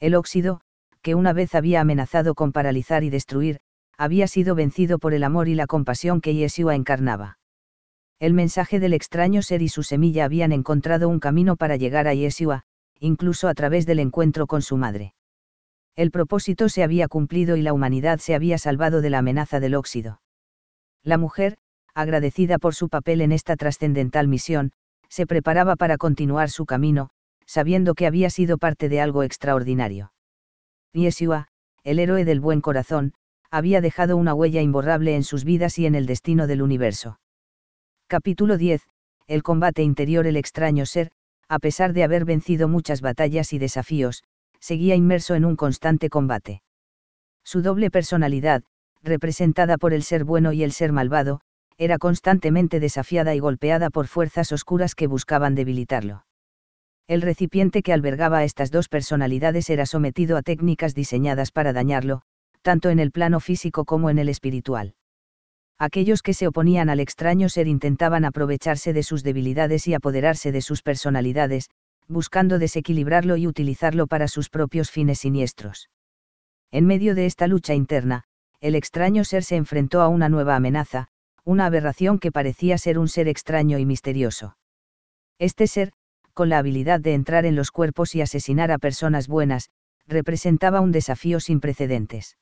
[0.00, 0.62] El óxido,
[1.02, 3.60] que una vez había amenazado con paralizar y destruir,
[3.96, 7.38] había sido vencido por el amor y la compasión que Yeshua encarnaba.
[8.20, 12.14] El mensaje del extraño ser y su semilla habían encontrado un camino para llegar a
[12.14, 12.62] Yeshua,
[12.98, 15.14] incluso a través del encuentro con su madre
[15.98, 19.74] el propósito se había cumplido y la humanidad se había salvado de la amenaza del
[19.74, 20.20] óxido.
[21.02, 21.56] La mujer,
[21.92, 24.70] agradecida por su papel en esta trascendental misión,
[25.08, 27.10] se preparaba para continuar su camino,
[27.46, 30.12] sabiendo que había sido parte de algo extraordinario.
[30.92, 31.48] Yeshua,
[31.84, 33.12] el héroe del buen corazón,
[33.50, 37.18] había dejado una huella imborrable en sus vidas y en el destino del universo.
[38.06, 38.82] Capítulo 10.
[39.26, 41.10] El combate interior El extraño ser,
[41.48, 44.22] a pesar de haber vencido muchas batallas y desafíos,
[44.60, 46.62] seguía inmerso en un constante combate.
[47.44, 48.62] Su doble personalidad,
[49.02, 51.40] representada por el ser bueno y el ser malvado,
[51.78, 56.24] era constantemente desafiada y golpeada por fuerzas oscuras que buscaban debilitarlo.
[57.08, 62.20] El recipiente que albergaba a estas dos personalidades era sometido a técnicas diseñadas para dañarlo,
[62.60, 64.94] tanto en el plano físico como en el espiritual.
[65.78, 70.60] Aquellos que se oponían al extraño ser intentaban aprovecharse de sus debilidades y apoderarse de
[70.60, 71.70] sus personalidades,
[72.08, 75.88] buscando desequilibrarlo y utilizarlo para sus propios fines siniestros.
[76.70, 78.24] En medio de esta lucha interna,
[78.60, 81.08] el extraño ser se enfrentó a una nueva amenaza,
[81.44, 84.58] una aberración que parecía ser un ser extraño y misterioso.
[85.38, 85.92] Este ser,
[86.38, 89.70] con la habilidad de entrar en los cuerpos y asesinar a personas buenas,
[90.06, 92.38] representaba un desafío sin precedentes.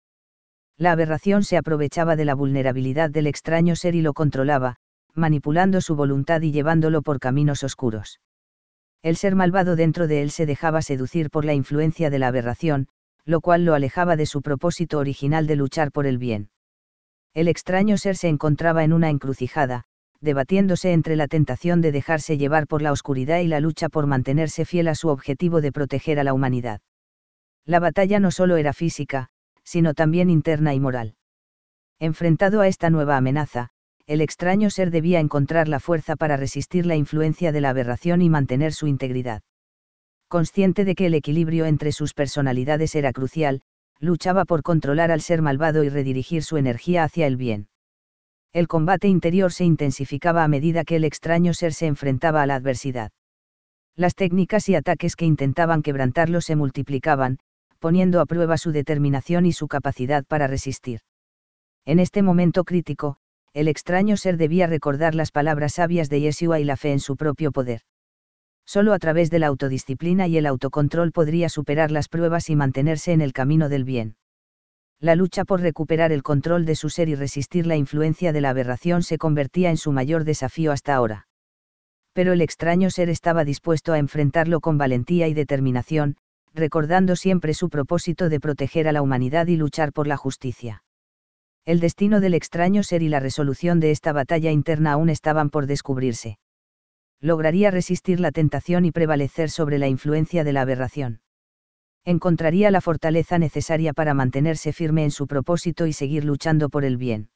[0.76, 4.76] La aberración se aprovechaba de la vulnerabilidad del extraño ser y lo controlaba,
[5.14, 8.20] manipulando su voluntad y llevándolo por caminos oscuros
[9.06, 12.88] el ser malvado dentro de él se dejaba seducir por la influencia de la aberración,
[13.24, 16.50] lo cual lo alejaba de su propósito original de luchar por el bien.
[17.32, 19.84] El extraño ser se encontraba en una encrucijada,
[20.20, 24.64] debatiéndose entre la tentación de dejarse llevar por la oscuridad y la lucha por mantenerse
[24.64, 26.80] fiel a su objetivo de proteger a la humanidad.
[27.64, 29.28] La batalla no solo era física,
[29.64, 31.16] sino también interna y moral.
[31.98, 33.70] Enfrentado a esta nueva amenaza,
[34.06, 38.30] el extraño ser debía encontrar la fuerza para resistir la influencia de la aberración y
[38.30, 39.42] mantener su integridad.
[40.28, 43.62] Consciente de que el equilibrio entre sus personalidades era crucial,
[43.98, 47.68] luchaba por controlar al ser malvado y redirigir su energía hacia el bien.
[48.56, 52.54] El combate interior se intensificaba a medida que el extraño ser se enfrentaba a la
[52.54, 53.12] adversidad.
[53.96, 57.38] Las técnicas y ataques que intentaban quebrantarlo se multiplicaban,
[57.80, 61.00] poniendo a prueba su determinación y su capacidad para resistir.
[61.84, 63.18] En este momento crítico,
[63.52, 67.16] el extraño ser debía recordar las palabras sabias de Yeshua y la fe en su
[67.18, 67.82] propio poder.
[68.64, 73.12] Solo a través de la autodisciplina y el autocontrol podría superar las pruebas y mantenerse
[73.12, 74.16] en el camino del bien.
[75.00, 78.50] La lucha por recuperar el control de su ser y resistir la influencia de la
[78.50, 81.28] aberración se convertía en su mayor desafío hasta ahora.
[82.14, 86.16] Pero el extraño ser estaba dispuesto a enfrentarlo con valentía y determinación,
[86.54, 90.82] recordando siempre su propósito de proteger a la humanidad y luchar por la justicia.
[91.66, 95.66] El destino del extraño ser y la resolución de esta batalla interna aún estaban por
[95.66, 96.38] descubrirse.
[97.20, 101.20] Lograría resistir la tentación y prevalecer sobre la influencia de la aberración.
[102.08, 106.96] Encontraría la fortaleza necesaria para mantenerse firme en su propósito y seguir luchando por el
[106.96, 107.30] bien.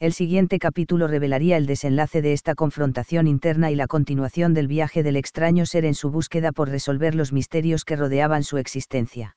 [0.00, 5.02] El siguiente capítulo revelaría el desenlace de esta confrontación interna y la continuación del viaje
[5.02, 9.36] del extraño ser en su búsqueda por resolver los misterios que rodeaban su existencia.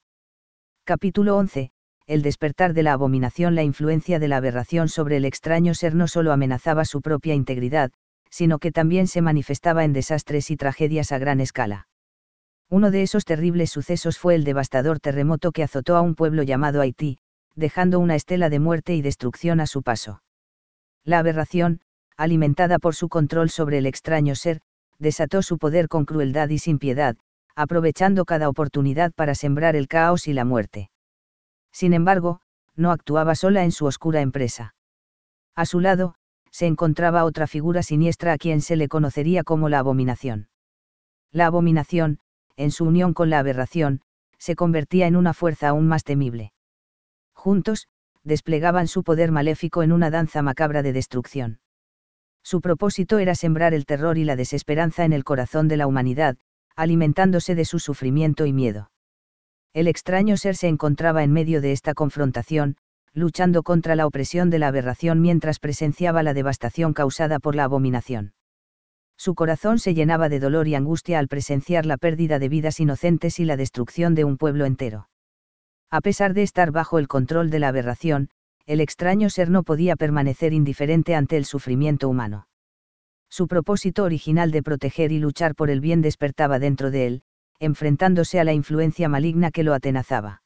[0.85, 1.71] Capítulo 11.
[2.07, 6.07] El despertar de la abominación La influencia de la aberración sobre el extraño ser no
[6.07, 7.91] solo amenazaba su propia integridad,
[8.29, 11.87] sino que también se manifestaba en desastres y tragedias a gran escala.
[12.69, 16.81] Uno de esos terribles sucesos fue el devastador terremoto que azotó a un pueblo llamado
[16.81, 17.19] Haití,
[17.55, 20.21] dejando una estela de muerte y destrucción a su paso.
[21.03, 21.81] La aberración,
[22.17, 24.61] alimentada por su control sobre el extraño ser,
[24.97, 27.15] desató su poder con crueldad y sin piedad,
[27.55, 30.89] aprovechando cada oportunidad para sembrar el caos y la muerte.
[31.71, 32.41] Sin embargo,
[32.75, 34.75] no actuaba sola en su oscura empresa.
[35.55, 36.15] A su lado,
[36.51, 40.47] se encontraba otra figura siniestra a quien se le conocería como la abominación.
[41.31, 42.19] La abominación,
[42.57, 44.01] en su unión con la aberración,
[44.37, 46.53] se convertía en una fuerza aún más temible.
[47.33, 47.87] Juntos,
[48.23, 51.59] desplegaban su poder maléfico en una danza macabra de destrucción.
[52.43, 56.37] Su propósito era sembrar el terror y la desesperanza en el corazón de la humanidad,
[56.75, 58.91] alimentándose de su sufrimiento y miedo.
[59.73, 62.77] El extraño ser se encontraba en medio de esta confrontación,
[63.13, 68.34] luchando contra la opresión de la aberración mientras presenciaba la devastación causada por la abominación.
[69.17, 73.39] Su corazón se llenaba de dolor y angustia al presenciar la pérdida de vidas inocentes
[73.39, 75.09] y la destrucción de un pueblo entero.
[75.89, 78.29] A pesar de estar bajo el control de la aberración,
[78.65, 82.47] el extraño ser no podía permanecer indiferente ante el sufrimiento humano.
[83.29, 87.23] Su propósito original de proteger y luchar por el bien despertaba dentro de él,
[87.59, 90.41] enfrentándose a la influencia maligna que lo atenazaba.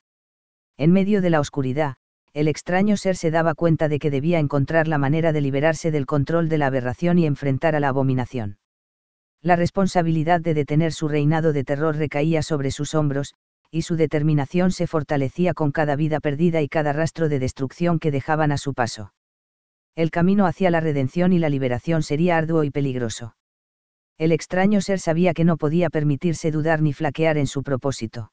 [0.77, 1.95] En medio de la oscuridad,
[2.33, 6.05] el extraño ser se daba cuenta de que debía encontrar la manera de liberarse del
[6.05, 8.57] control de la aberración y enfrentar a la abominación.
[9.41, 13.35] La responsabilidad de detener su reinado de terror recaía sobre sus hombros,
[13.71, 18.11] y su determinación se fortalecía con cada vida perdida y cada rastro de destrucción que
[18.11, 19.13] dejaban a su paso.
[19.95, 23.35] El camino hacia la redención y la liberación sería arduo y peligroso.
[24.17, 28.31] El extraño ser sabía que no podía permitirse dudar ni flaquear en su propósito.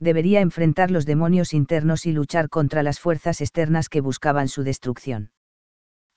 [0.00, 5.30] Debería enfrentar los demonios internos y luchar contra las fuerzas externas que buscaban su destrucción.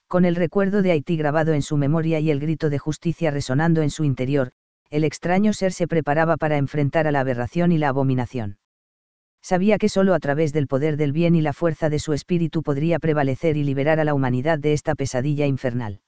[0.08, 3.82] Con el recuerdo de Haití grabado en su memoria y el grito de justicia resonando
[3.82, 4.52] en su interior,
[4.90, 8.58] el extraño ser se preparaba para enfrentar a la aberración y la abominación.
[9.42, 12.62] Sabía que sólo a través del poder del bien y la fuerza de su espíritu
[12.62, 16.00] podría prevalecer y liberar a la humanidad de esta pesadilla infernal.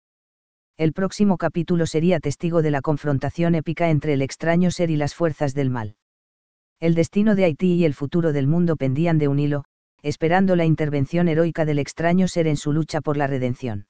[0.77, 5.15] El próximo capítulo sería testigo de la confrontación épica entre el extraño ser y las
[5.15, 5.97] fuerzas del mal.
[6.81, 9.65] El destino de Haití y el futuro del mundo pendían de un hilo,
[10.03, 13.87] esperando la intervención heroica del extraño ser en su lucha por la redención.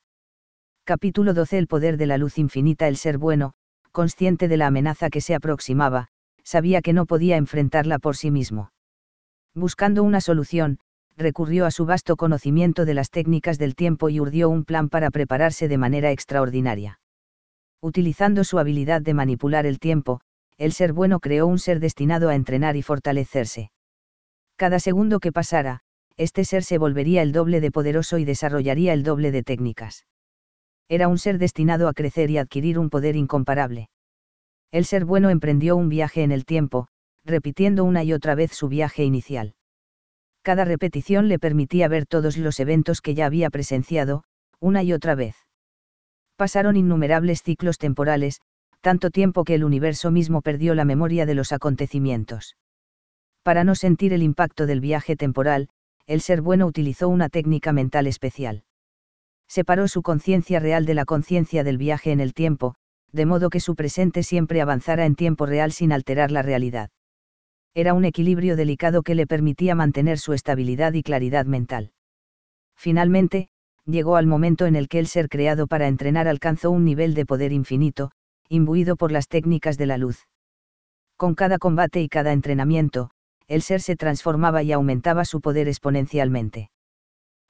[0.82, 3.52] Capítulo 12 El poder de la luz infinita El ser bueno,
[3.92, 6.08] consciente de la amenaza que se aproximaba,
[6.42, 8.72] sabía que no podía enfrentarla por sí mismo.
[9.54, 10.80] Buscando una solución,
[11.16, 15.10] recurrió a su vasto conocimiento de las técnicas del tiempo y urdió un plan para
[15.10, 16.98] prepararse de manera extraordinaria.
[17.80, 20.22] Utilizando su habilidad de manipular el tiempo,
[20.60, 23.72] el ser bueno creó un ser destinado a entrenar y fortalecerse.
[24.54, 25.80] Cada segundo que pasara,
[26.16, 30.04] este ser se volvería el doble de poderoso y desarrollaría el doble de técnicas
[30.90, 33.88] era un ser destinado a crecer y adquirir un poder incomparable.
[34.72, 36.88] El ser bueno emprendió un viaje en el tiempo,
[37.24, 39.54] repitiendo una y otra vez su viaje inicial.
[40.42, 44.24] Cada repetición le permitía ver todos los eventos que ya había presenciado,
[44.58, 45.36] una y otra vez.
[46.34, 48.40] Pasaron innumerables ciclos temporales,
[48.80, 52.56] tanto tiempo que el universo mismo perdió la memoria de los acontecimientos.
[53.42, 55.68] Para no sentir el impacto del viaje temporal,
[56.06, 58.64] el ser bueno utilizó una técnica mental especial
[59.50, 62.76] separó su conciencia real de la conciencia del viaje en el tiempo,
[63.10, 66.90] de modo que su presente siempre avanzara en tiempo real sin alterar la realidad.
[67.74, 71.90] Era un equilibrio delicado que le permitía mantener su estabilidad y claridad mental.
[72.76, 73.48] Finalmente,
[73.86, 77.26] llegó al momento en el que el ser creado para entrenar alcanzó un nivel de
[77.26, 78.12] poder infinito,
[78.50, 80.26] imbuido por las técnicas de la luz.
[81.16, 83.10] Con cada combate y cada entrenamiento,
[83.46, 86.70] el ser se transformaba y aumentaba su poder exponencialmente.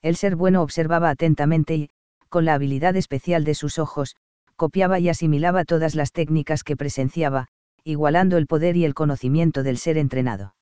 [0.02, 1.90] El ser bueno observaba atentamente y,
[2.28, 4.14] con la habilidad especial de sus ojos,
[4.56, 7.48] copiaba y asimilaba todas las técnicas que presenciaba,
[7.82, 10.54] igualando el poder y el conocimiento del ser entrenado.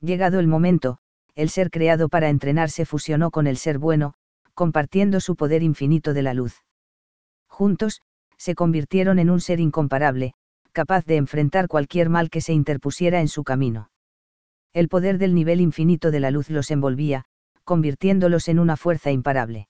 [0.00, 0.98] Llegado el momento,
[1.36, 4.14] el ser creado para entrenar se fusionó con el ser bueno,
[4.54, 6.64] compartiendo su poder infinito de la luz.
[7.48, 8.02] Juntos,
[8.42, 10.34] se convirtieron en un ser incomparable,
[10.72, 13.92] capaz de enfrentar cualquier mal que se interpusiera en su camino.
[14.72, 17.24] El poder del nivel infinito de la luz los envolvía,
[17.62, 19.68] convirtiéndolos en una fuerza imparable.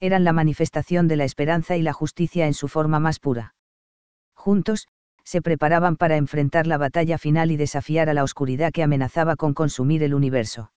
[0.00, 3.54] Eran la manifestación de la esperanza y la justicia en su forma más pura.
[4.34, 4.88] Juntos,
[5.22, 9.52] se preparaban para enfrentar la batalla final y desafiar a la oscuridad que amenazaba con
[9.52, 10.72] consumir el universo.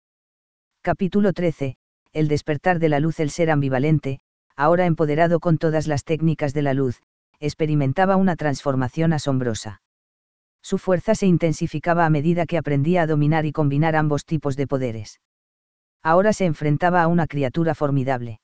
[0.83, 1.77] Capítulo 13.
[2.13, 4.19] El despertar de la luz El ser ambivalente,
[4.57, 7.03] ahora empoderado con todas las técnicas de la luz,
[7.41, 9.83] experimentaba una transformación asombrosa.
[10.63, 14.67] Su fuerza se intensificaba a medida que aprendía a dominar y combinar ambos tipos de
[14.67, 15.21] poderes.
[16.03, 18.41] Ahora se enfrentaba a una criatura formidable.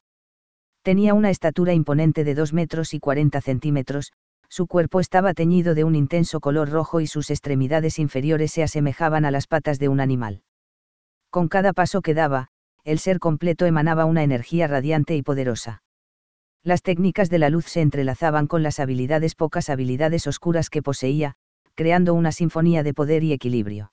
[0.82, 4.12] Tenía una estatura imponente de 2 metros y 40 centímetros,
[4.48, 9.24] su cuerpo estaba teñido de un intenso color rojo y sus extremidades inferiores se asemejaban
[9.24, 10.42] a las patas de un animal.
[11.30, 12.48] Con cada paso que daba,
[12.82, 15.82] el ser completo emanaba una energía radiante y poderosa.
[16.62, 21.36] Las técnicas de la luz se entrelazaban con las habilidades pocas habilidades oscuras que poseía,
[21.74, 23.92] creando una sinfonía de poder y equilibrio.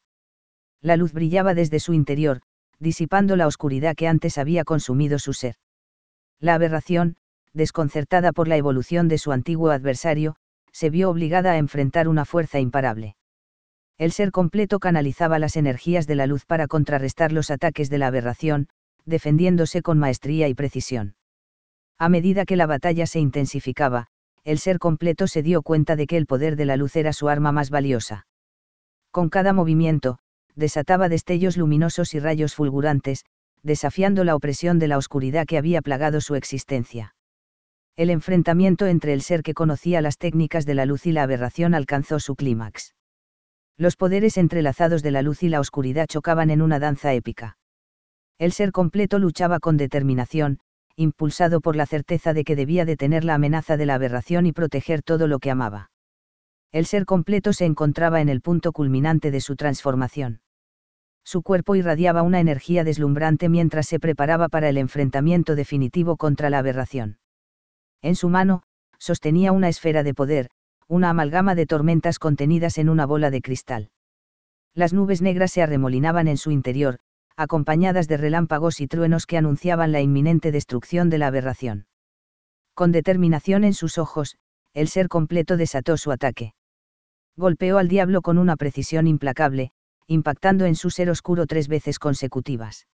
[0.82, 2.41] La luz brillaba desde su interior,
[2.80, 5.55] disipando la oscuridad que antes había consumido su ser.
[6.39, 7.15] La aberración,
[7.53, 10.36] desconcertada por la evolución de su antiguo adversario,
[10.72, 13.15] se vio obligada a enfrentar una fuerza imparable.
[13.97, 18.07] El ser completo canalizaba las energías de la luz para contrarrestar los ataques de la
[18.07, 18.68] aberración,
[19.05, 21.15] defendiéndose con maestría y precisión.
[21.99, 24.07] A medida que la batalla se intensificaba,
[24.43, 27.27] el ser completo se dio cuenta de que el poder de la luz era su
[27.27, 28.27] arma más valiosa.
[29.11, 30.19] Con cada movimiento,
[30.55, 33.25] desataba destellos luminosos y rayos fulgurantes,
[33.63, 37.15] desafiando la opresión de la oscuridad que había plagado su existencia.
[37.95, 41.73] El enfrentamiento entre el ser que conocía las técnicas de la luz y la aberración
[41.73, 42.93] alcanzó su clímax.
[43.75, 47.57] Los poderes entrelazados de la luz y la oscuridad chocaban en una danza épica.
[48.37, 50.59] El ser completo luchaba con determinación,
[50.97, 55.03] impulsado por la certeza de que debía detener la amenaza de la aberración y proteger
[55.03, 55.91] todo lo que amaba.
[56.71, 60.41] El ser completo se encontraba en el punto culminante de su transformación.
[61.23, 66.59] Su cuerpo irradiaba una energía deslumbrante mientras se preparaba para el enfrentamiento definitivo contra la
[66.59, 67.19] aberración.
[68.01, 68.63] En su mano,
[68.97, 70.49] sostenía una esfera de poder,
[70.87, 73.91] una amalgama de tormentas contenidas en una bola de cristal.
[74.73, 76.99] Las nubes negras se arremolinaban en su interior,
[77.38, 81.85] acompañadas de relámpagos y truenos que anunciaban la inminente destrucción de la aberración.
[82.73, 84.38] Con determinación en sus ojos,
[84.73, 86.53] el ser completo desató su ataque.
[87.35, 89.71] Golpeó al diablo con una precisión implacable,
[90.07, 92.88] impactando en su ser oscuro tres veces consecutivas.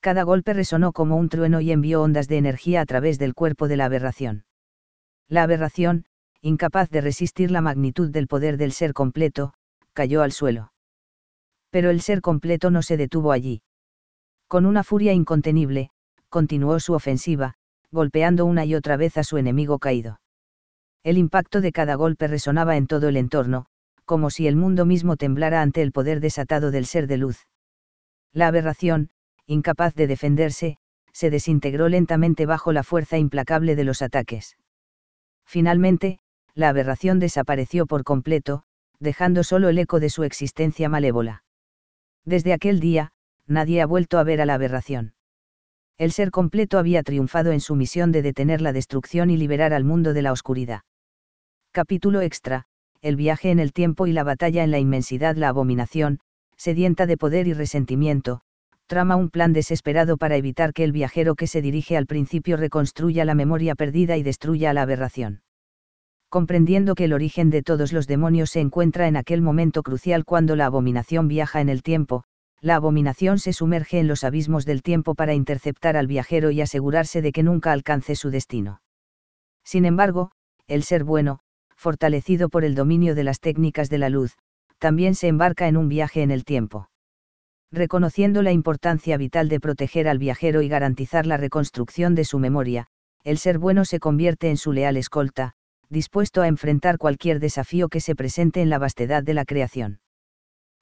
[0.00, 3.66] Cada golpe resonó como un trueno y envió ondas de energía a través del cuerpo
[3.66, 4.44] de la aberración.
[5.26, 6.04] La aberración,
[6.42, 9.54] incapaz de resistir la magnitud del poder del ser completo,
[9.94, 10.73] cayó al suelo
[11.74, 13.60] pero el ser completo no se detuvo allí.
[14.46, 15.90] Con una furia incontenible,
[16.28, 17.54] continuó su ofensiva,
[17.90, 20.20] golpeando una y otra vez a su enemigo caído.
[21.02, 23.66] El impacto de cada golpe resonaba en todo el entorno,
[24.04, 27.48] como si el mundo mismo temblara ante el poder desatado del ser de luz.
[28.32, 29.10] La aberración,
[29.44, 30.76] incapaz de defenderse,
[31.12, 34.56] se desintegró lentamente bajo la fuerza implacable de los ataques.
[35.44, 36.20] Finalmente,
[36.54, 38.62] la aberración desapareció por completo,
[39.00, 41.43] dejando solo el eco de su existencia malévola.
[42.24, 43.10] Desde aquel día,
[43.46, 45.14] nadie ha vuelto a ver a la aberración.
[45.98, 49.84] El ser completo había triunfado en su misión de detener la destrucción y liberar al
[49.84, 50.80] mundo de la oscuridad.
[51.70, 52.64] Capítulo extra,
[53.00, 56.18] el viaje en el tiempo y la batalla en la inmensidad, la abominación,
[56.56, 58.40] sedienta de poder y resentimiento,
[58.86, 63.24] trama un plan desesperado para evitar que el viajero que se dirige al principio reconstruya
[63.24, 65.43] la memoria perdida y destruya la aberración.
[66.34, 70.56] Comprendiendo que el origen de todos los demonios se encuentra en aquel momento crucial cuando
[70.56, 72.24] la abominación viaja en el tiempo,
[72.60, 77.22] la abominación se sumerge en los abismos del tiempo para interceptar al viajero y asegurarse
[77.22, 78.80] de que nunca alcance su destino.
[79.62, 80.32] Sin embargo,
[80.66, 81.38] el ser bueno,
[81.76, 84.36] fortalecido por el dominio de las técnicas de la luz,
[84.80, 86.90] también se embarca en un viaje en el tiempo.
[87.70, 92.88] Reconociendo la importancia vital de proteger al viajero y garantizar la reconstrucción de su memoria,
[93.22, 95.54] el ser bueno se convierte en su leal escolta,
[95.90, 100.00] dispuesto a enfrentar cualquier desafío que se presente en la vastedad de la creación.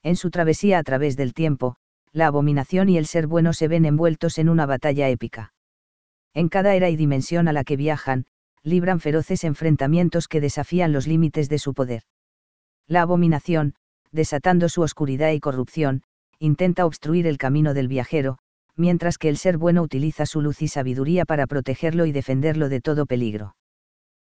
[0.03, 1.75] En su travesía a través del tiempo,
[2.11, 5.53] la abominación y el ser bueno se ven envueltos en una batalla épica.
[6.33, 8.25] En cada era y dimensión a la que viajan,
[8.63, 12.03] libran feroces enfrentamientos que desafían los límites de su poder.
[12.87, 13.75] La abominación,
[14.11, 16.03] desatando su oscuridad y corrupción,
[16.39, 18.37] intenta obstruir el camino del viajero,
[18.75, 22.81] mientras que el ser bueno utiliza su luz y sabiduría para protegerlo y defenderlo de
[22.81, 23.55] todo peligro.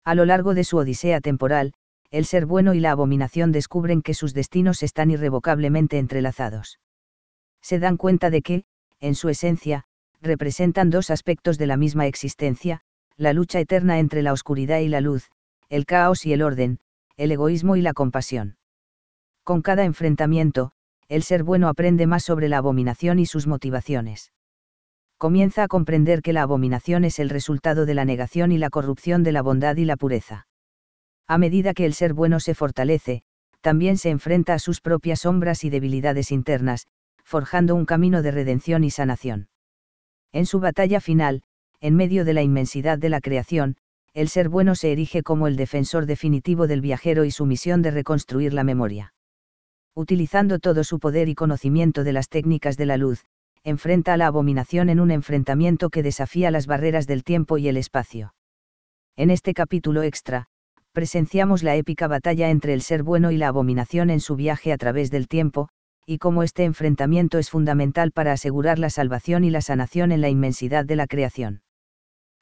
[0.05, 1.73] A lo largo de su odisea temporal,
[2.11, 6.81] el ser bueno y la abominación descubren que sus destinos están irrevocablemente entrelazados.
[7.63, 8.65] Se dan cuenta de que,
[9.01, 9.85] en su esencia,
[10.21, 12.81] representan dos aspectos de la misma existencia,
[13.17, 15.31] la lucha eterna entre la oscuridad y la luz,
[15.69, 16.81] el caos y el orden,
[17.17, 18.57] el egoísmo y la compasión.
[19.45, 20.73] Con cada enfrentamiento,
[21.09, 24.33] el ser bueno aprende más sobre la abominación y sus motivaciones.
[25.21, 29.23] Comienza a comprender que la abominación es el resultado de la negación y la corrupción
[29.23, 30.47] de la bondad y la pureza.
[31.29, 33.21] A medida que el ser bueno se fortalece,
[33.61, 36.87] también se enfrenta a sus propias sombras y debilidades internas,
[37.23, 39.51] forjando un camino de redención y sanación.
[40.33, 41.43] En su batalla final,
[41.83, 43.77] en medio de la inmensidad de la creación,
[44.15, 47.91] el ser bueno se erige como el defensor definitivo del viajero y su misión de
[47.91, 49.13] reconstruir la memoria.
[49.95, 53.27] Utilizando todo su poder y conocimiento de las técnicas de la luz,
[53.65, 57.77] enfrenta a la abominación en un enfrentamiento que desafía las barreras del tiempo y el
[57.77, 58.35] espacio.
[59.17, 60.47] En este capítulo extra,
[60.93, 64.79] presenciamos la épica batalla entre el ser bueno y la abominación en su viaje a
[64.79, 65.69] través del tiempo,
[66.07, 70.29] y cómo este enfrentamiento es fundamental para asegurar la salvación y la sanación en la
[70.29, 71.63] inmensidad de la creación.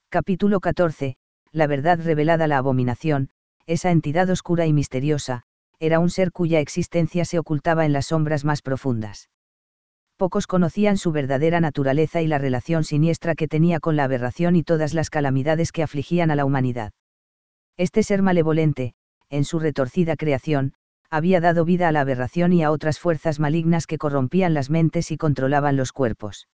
[0.08, 1.16] Capítulo 14.
[1.52, 3.30] La verdad revelada la abominación,
[3.66, 5.42] esa entidad oscura y misteriosa,
[5.80, 9.28] era un ser cuya existencia se ocultaba en las sombras más profundas.
[10.18, 14.64] Pocos conocían su verdadera naturaleza y la relación siniestra que tenía con la aberración y
[14.64, 16.92] todas las calamidades que afligían a la humanidad.
[17.76, 18.94] Este ser malevolente,
[19.30, 20.74] en su retorcida creación,
[21.08, 25.12] había dado vida a la aberración y a otras fuerzas malignas que corrompían las mentes
[25.12, 26.48] y controlaban los cuerpos.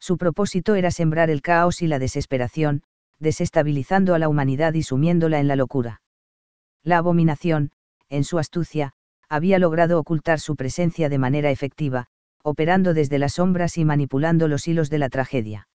[0.00, 2.84] Su propósito era sembrar el caos y la desesperación,
[3.18, 6.00] desestabilizando a la humanidad y sumiéndola en la locura.
[6.82, 7.70] La abominación,
[8.08, 8.94] en su astucia,
[9.28, 12.06] había logrado ocultar su presencia de manera efectiva,
[12.48, 15.68] operando desde las sombras y manipulando los hilos de la tragedia.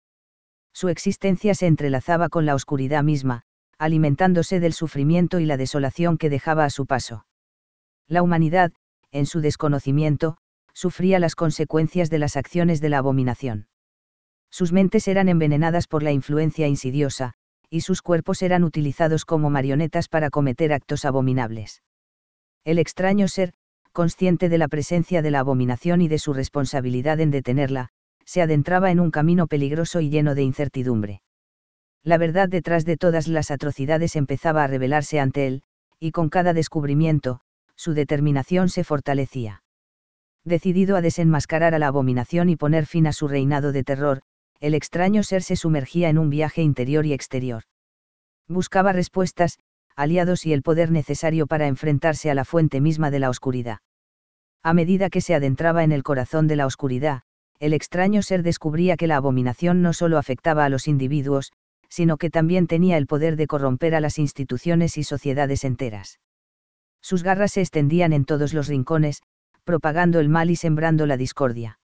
[0.73, 3.43] Su existencia se entrelazaba con la oscuridad misma,
[3.79, 7.27] alimentándose del sufrimiento y la desolación que dejaba a su paso.
[8.09, 8.73] La humanidad,
[9.11, 10.39] en su desconocimiento,
[10.73, 13.67] sufría las consecuencias de las acciones de la abominación.
[14.51, 17.35] Sus mentes eran envenenadas por la influencia insidiosa,
[17.71, 21.83] y sus cuerpos eran utilizados como marionetas para cometer actos abominables.
[22.65, 23.55] El extraño ser,
[23.93, 27.89] consciente de la presencia de la abominación y de su responsabilidad en detenerla,
[28.25, 31.23] se adentraba en un camino peligroso y lleno de incertidumbre
[32.05, 35.63] la verdad detrás de todas las atrocidades empezaba a revelarse ante él,
[36.01, 37.41] y con cada descubrimiento,
[37.77, 39.63] su determinación se fortalecía.
[40.45, 44.23] Decidido a desenmascarar a la abominación y poner fin a su reinado de terror,
[44.59, 47.63] el extraño ser se sumergía en un viaje interior y exterior.
[48.49, 49.59] Buscaba respuestas,
[49.97, 53.79] aliados y el poder necesario para enfrentarse a la fuente misma de la oscuridad.
[54.63, 57.23] A medida que se adentraba en el corazón de la oscuridad,
[57.59, 61.53] el extraño ser descubría que la abominación no solo afectaba a los individuos,
[61.89, 66.19] sino que también tenía el poder de corromper a las instituciones y sociedades enteras.
[67.01, 69.23] Sus garras se extendían en todos los rincones,
[69.65, 71.79] propagando el mal y sembrando la discordia.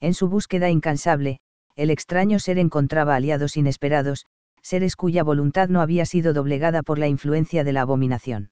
[0.00, 1.40] En su búsqueda incansable,
[1.76, 4.26] el extraño ser encontraba aliados inesperados,
[4.62, 8.50] seres cuya voluntad no había sido doblegada por la influencia de la abominación.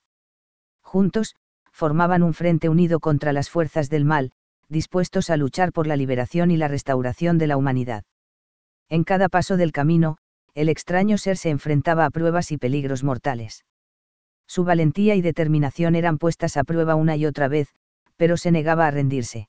[0.83, 1.37] Juntos,
[1.73, 4.33] formaban un frente unido contra las fuerzas del mal,
[4.69, 8.05] dispuestos a luchar por la liberación y la restauración de la humanidad.
[8.89, 10.17] En cada paso del camino,
[10.55, 13.65] el extraño ser se enfrentaba a pruebas y peligros mortales.
[14.47, 17.69] Su valentía y determinación eran puestas a prueba una y otra vez,
[18.17, 19.49] pero se negaba a rendirse.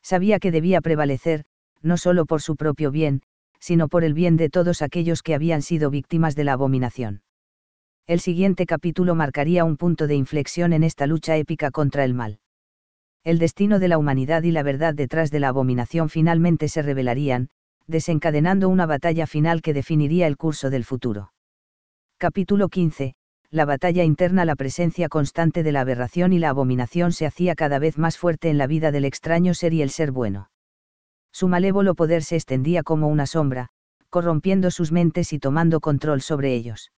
[0.00, 1.44] Sabía que debía prevalecer,
[1.82, 3.22] no solo por su propio bien,
[3.62, 7.22] sino por el bien de todos aquellos que habían sido víctimas de la abominación.
[8.08, 12.40] El siguiente capítulo marcaría un punto de inflexión en esta lucha épica contra el mal.
[13.22, 17.50] El destino de la humanidad y la verdad detrás de la abominación finalmente se revelarían,
[17.86, 21.32] desencadenando una batalla final que definiría el curso del futuro.
[22.18, 23.14] Capítulo 15.
[23.50, 27.78] La batalla interna La presencia constante de la aberración y la abominación se hacía cada
[27.78, 30.51] vez más fuerte en la vida del extraño ser y el ser bueno.
[31.32, 33.68] Su malévolo poder se extendía como una sombra,
[34.10, 36.92] corrompiendo sus mentes y tomando control sobre ellos.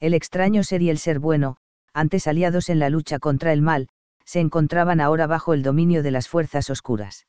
[0.00, 1.56] El extraño ser y el ser bueno,
[1.92, 3.88] antes aliados en la lucha contra el mal,
[4.24, 7.26] se encontraban ahora bajo el dominio de las fuerzas oscuras.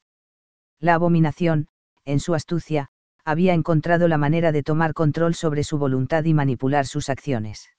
[0.79, 1.67] La abominación,
[2.05, 2.89] en su astucia,
[3.25, 7.69] había encontrado la manera de tomar control sobre su voluntad y manipular sus acciones.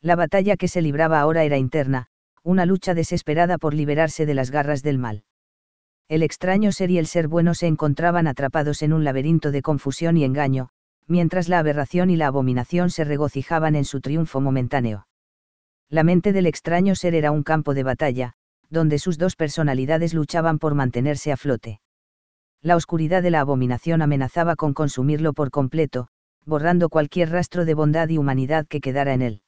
[0.00, 2.08] La batalla que se libraba ahora era interna,
[2.42, 5.24] una lucha desesperada por liberarse de las garras del mal.
[6.08, 10.16] El extraño ser y el ser bueno se encontraban atrapados en un laberinto de confusión
[10.16, 10.68] y engaño,
[11.06, 15.06] mientras la aberración y la abominación se regocijaban en su triunfo momentáneo.
[15.88, 18.32] La mente del extraño ser era un campo de batalla,
[18.70, 21.80] donde sus dos personalidades luchaban por mantenerse a flote
[22.62, 26.08] la oscuridad de la abominación amenazaba con consumirlo por completo,
[26.44, 29.42] borrando cualquier rastro de bondad y humanidad que quedara en él.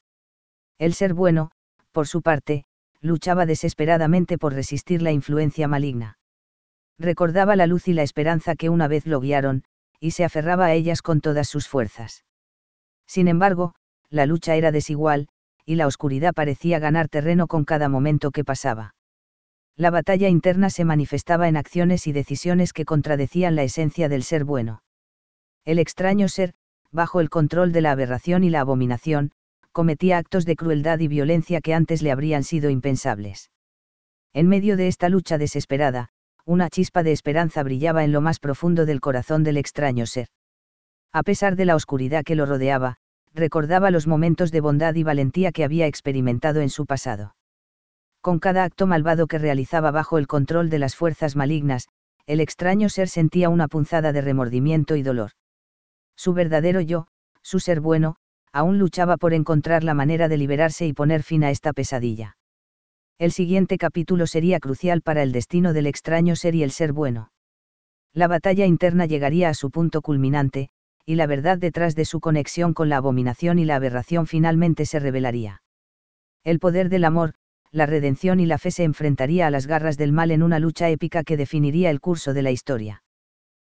[0.78, 1.52] El ser bueno,
[1.92, 2.64] por su parte,
[3.00, 6.18] luchaba desesperadamente por resistir la influencia maligna.
[6.98, 9.64] Recordaba la luz y la esperanza que una vez lo guiaron,
[10.00, 12.24] y se aferraba a ellas con todas sus fuerzas.
[13.06, 13.74] Sin embargo,
[14.10, 15.28] la lucha era desigual,
[15.66, 18.94] y la oscuridad parecía ganar terreno con cada momento que pasaba.
[19.76, 24.44] La batalla interna se manifestaba en acciones y decisiones que contradecían la esencia del ser
[24.44, 24.82] bueno.
[25.64, 26.54] El extraño ser,
[26.92, 29.32] bajo el control de la aberración y la abominación,
[29.72, 33.50] cometía actos de crueldad y violencia que antes le habrían sido impensables.
[34.32, 36.10] En medio de esta lucha desesperada,
[36.46, 40.28] una chispa de esperanza brillaba en lo más profundo del corazón del extraño ser.
[41.12, 42.96] A pesar de la oscuridad que lo rodeaba,
[43.32, 47.34] recordaba los momentos de bondad y valentía que había experimentado en su pasado.
[48.20, 51.88] Con cada acto malvado que realizaba bajo el control de las fuerzas malignas,
[52.26, 55.32] el extraño ser sentía una punzada de remordimiento y dolor.
[56.16, 57.06] Su verdadero yo,
[57.42, 58.16] su ser bueno,
[58.52, 62.36] aún luchaba por encontrar la manera de liberarse y poner fin a esta pesadilla.
[63.18, 67.30] El siguiente capítulo sería crucial para el destino del extraño ser y el ser bueno.
[68.12, 70.70] La batalla interna llegaría a su punto culminante,
[71.06, 74.98] y la verdad detrás de su conexión con la abominación y la aberración finalmente se
[74.98, 75.62] revelaría.
[76.42, 77.34] El poder del amor,
[77.70, 80.88] la redención y la fe se enfrentaría a las garras del mal en una lucha
[80.88, 83.04] épica que definiría el curso de la historia.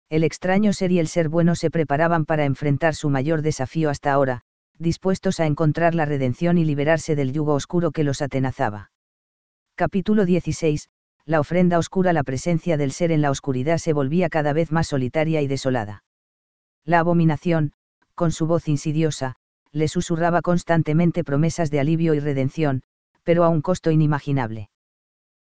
[0.09, 4.11] El extraño ser y el ser bueno se preparaban para enfrentar su mayor desafío hasta
[4.11, 4.41] ahora,
[4.77, 8.91] dispuestos a encontrar la redención y liberarse del yugo oscuro que los atenazaba.
[9.79, 10.89] Capítulo 16.
[11.25, 14.87] La ofrenda oscura La presencia del ser en la oscuridad se volvía cada vez más
[14.87, 16.03] solitaria y desolada.
[16.83, 17.71] La abominación,
[18.13, 19.37] con su voz insidiosa,
[19.71, 22.83] le susurraba constantemente promesas de alivio y redención,
[23.23, 24.69] pero a un costo inimaginable.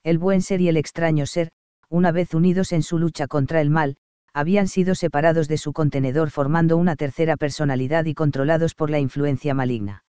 [0.01, 1.51] El buen ser y el extraño ser,
[1.89, 3.97] una vez unidos en su lucha contra el mal,
[4.31, 9.53] habían sido separados de su contenedor formando una tercera personalidad y controlados por la influencia
[9.53, 10.05] maligna.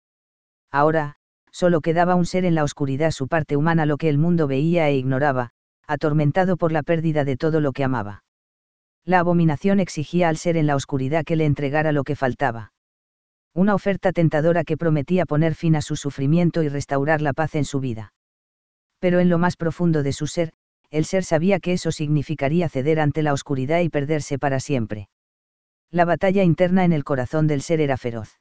[0.72, 1.17] Ahora,
[1.58, 4.90] solo quedaba un ser en la oscuridad su parte humana lo que el mundo veía
[4.90, 5.50] e ignoraba,
[5.88, 8.24] atormentado por la pérdida de todo lo que amaba.
[9.06, 12.74] La abominación exigía al ser en la oscuridad que le entregara lo que faltaba.
[13.56, 17.66] Una oferta tentadora que prometía poner fin a su sufrimiento y restaurar la paz en
[17.66, 18.14] su vida.
[19.00, 20.54] Pero en lo más profundo de su ser,
[20.92, 25.10] el ser sabía que eso significaría ceder ante la oscuridad y perderse para siempre.
[25.90, 28.40] La batalla interna en el corazón del ser era feroz.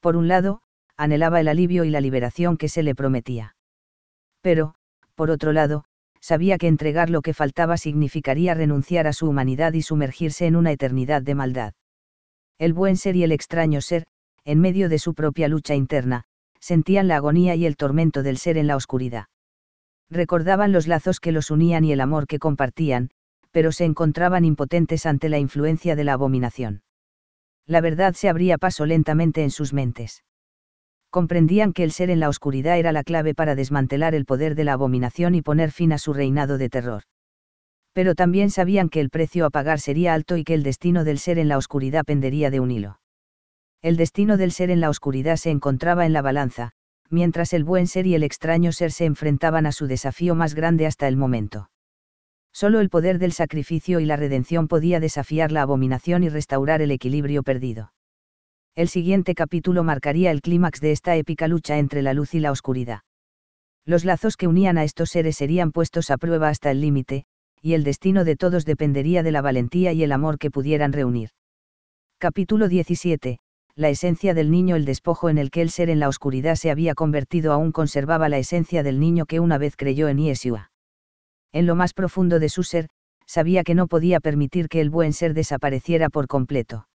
[0.00, 0.60] Por un lado,
[0.98, 3.54] anhelaba el alivio y la liberación que se le prometía.
[4.42, 4.74] Pero,
[5.14, 5.84] por otro lado,
[6.20, 10.72] sabía que entregar lo que faltaba significaría renunciar a su humanidad y sumergirse en una
[10.72, 11.72] eternidad de maldad.
[12.58, 14.06] El buen ser y el extraño ser,
[14.44, 16.24] en medio de su propia lucha interna,
[16.58, 19.26] sentían la agonía y el tormento del ser en la oscuridad.
[20.10, 23.10] Recordaban los lazos que los unían y el amor que compartían,
[23.52, 26.82] pero se encontraban impotentes ante la influencia de la abominación.
[27.66, 30.24] La verdad se abría paso lentamente en sus mentes
[31.10, 34.64] comprendían que el ser en la oscuridad era la clave para desmantelar el poder de
[34.64, 37.02] la abominación y poner fin a su reinado de terror.
[37.92, 41.18] Pero también sabían que el precio a pagar sería alto y que el destino del
[41.18, 43.00] ser en la oscuridad pendería de un hilo.
[43.80, 46.72] El destino del ser en la oscuridad se encontraba en la balanza,
[47.10, 50.86] mientras el buen ser y el extraño ser se enfrentaban a su desafío más grande
[50.86, 51.70] hasta el momento.
[52.52, 56.90] Solo el poder del sacrificio y la redención podía desafiar la abominación y restaurar el
[56.90, 57.92] equilibrio perdido.
[58.78, 62.52] El siguiente capítulo marcaría el clímax de esta épica lucha entre la luz y la
[62.52, 63.00] oscuridad.
[63.84, 67.24] Los lazos que unían a estos seres serían puestos a prueba hasta el límite,
[67.60, 71.30] y el destino de todos dependería de la valentía y el amor que pudieran reunir.
[72.18, 73.40] Capítulo 17.
[73.74, 76.70] La esencia del niño El despojo en el que el ser en la oscuridad se
[76.70, 80.70] había convertido aún conservaba la esencia del niño que una vez creyó en Yeshua.
[81.50, 82.90] En lo más profundo de su ser,
[83.26, 86.87] sabía que no podía permitir que el buen ser desapareciera por completo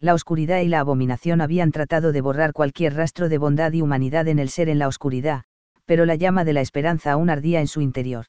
[0.00, 4.28] la oscuridad y la abominación habían tratado de borrar cualquier rastro de bondad y humanidad
[4.28, 5.42] en el ser en la oscuridad,
[5.86, 8.26] pero la llama de la esperanza aún ardía en su interior.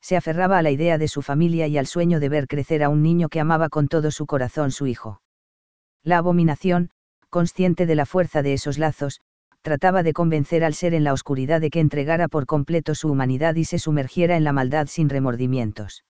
[0.00, 2.88] Se aferraba a la idea de su familia y al sueño de ver crecer a
[2.88, 5.20] un niño que amaba con todo su corazón su hijo.
[6.02, 6.90] La abominación,
[7.28, 9.20] consciente de la fuerza de esos lazos,
[9.60, 13.56] trataba de convencer al ser en la oscuridad de que entregara por completo su humanidad
[13.56, 16.04] y se sumergiera en la maldad sin remordimientos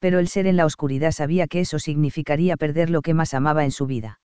[0.00, 3.64] pero el ser en la oscuridad sabía que eso significaría perder lo que más amaba
[3.64, 4.20] en su vida.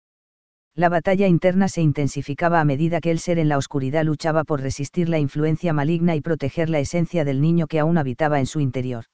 [0.77, 4.61] La batalla interna se intensificaba a medida que el ser en la oscuridad luchaba por
[4.61, 8.61] resistir la influencia maligna y proteger la esencia del niño que aún habitaba en su
[8.61, 9.05] interior.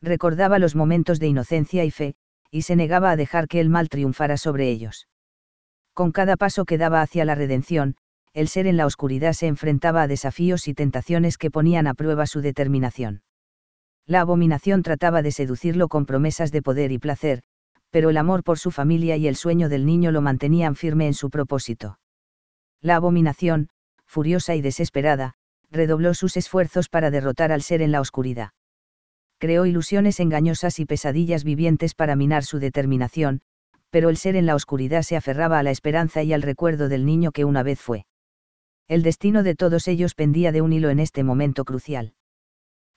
[0.00, 2.14] Recordaba los momentos de inocencia y fe,
[2.50, 5.08] y se negaba a dejar que el mal triunfara sobre ellos.
[5.92, 7.96] Con cada paso que daba hacia la redención,
[8.32, 12.26] el ser en la oscuridad se enfrentaba a desafíos y tentaciones que ponían a prueba
[12.26, 13.22] su determinación.
[14.08, 17.42] La abominación trataba de seducirlo con promesas de poder y placer,
[17.90, 21.14] pero el amor por su familia y el sueño del niño lo mantenían firme en
[21.14, 21.98] su propósito.
[22.80, 23.68] La abominación,
[24.04, 25.34] furiosa y desesperada,
[25.72, 28.50] redobló sus esfuerzos para derrotar al ser en la oscuridad.
[29.38, 33.40] Creó ilusiones engañosas y pesadillas vivientes para minar su determinación,
[33.90, 37.06] pero el ser en la oscuridad se aferraba a la esperanza y al recuerdo del
[37.06, 38.06] niño que una vez fue.
[38.86, 42.15] El destino de todos ellos pendía de un hilo en este momento crucial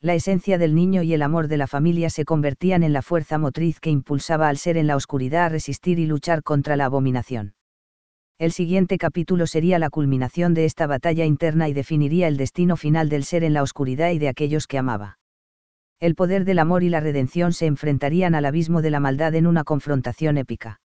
[0.02, 3.38] La esencia del niño y el amor de la familia se convertían en la fuerza
[3.38, 7.54] motriz que impulsaba al ser en la oscuridad a resistir y luchar contra la abominación.
[8.38, 13.10] El siguiente capítulo sería la culminación de esta batalla interna y definiría el destino final
[13.10, 15.20] del ser en la oscuridad y de aquellos que amaba.
[16.00, 19.48] El poder del amor y la redención se enfrentarían al abismo de la maldad en
[19.48, 20.80] una confrontación épica.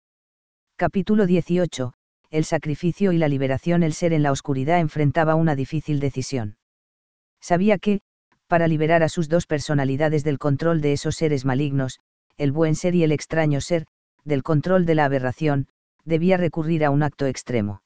[0.76, 1.94] Capítulo 18.
[2.30, 3.82] El sacrificio y la liberación.
[3.82, 6.58] El ser en la oscuridad enfrentaba una difícil decisión.
[7.40, 8.02] Sabía que,
[8.50, 12.00] para liberar a sus dos personalidades del control de esos seres malignos,
[12.36, 13.86] el buen ser y el extraño ser,
[14.24, 15.68] del control de la aberración,
[16.04, 17.82] debía recurrir a un acto extremo.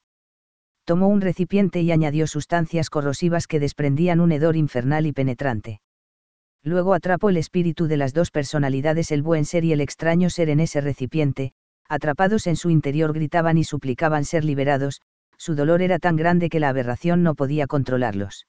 [0.83, 5.81] Tomó un recipiente y añadió sustancias corrosivas que desprendían un hedor infernal y penetrante.
[6.63, 10.49] Luego atrapó el espíritu de las dos personalidades, el buen ser y el extraño ser
[10.49, 11.53] en ese recipiente,
[11.87, 15.01] atrapados en su interior gritaban y suplicaban ser liberados,
[15.37, 18.47] su dolor era tan grande que la aberración no podía controlarlos.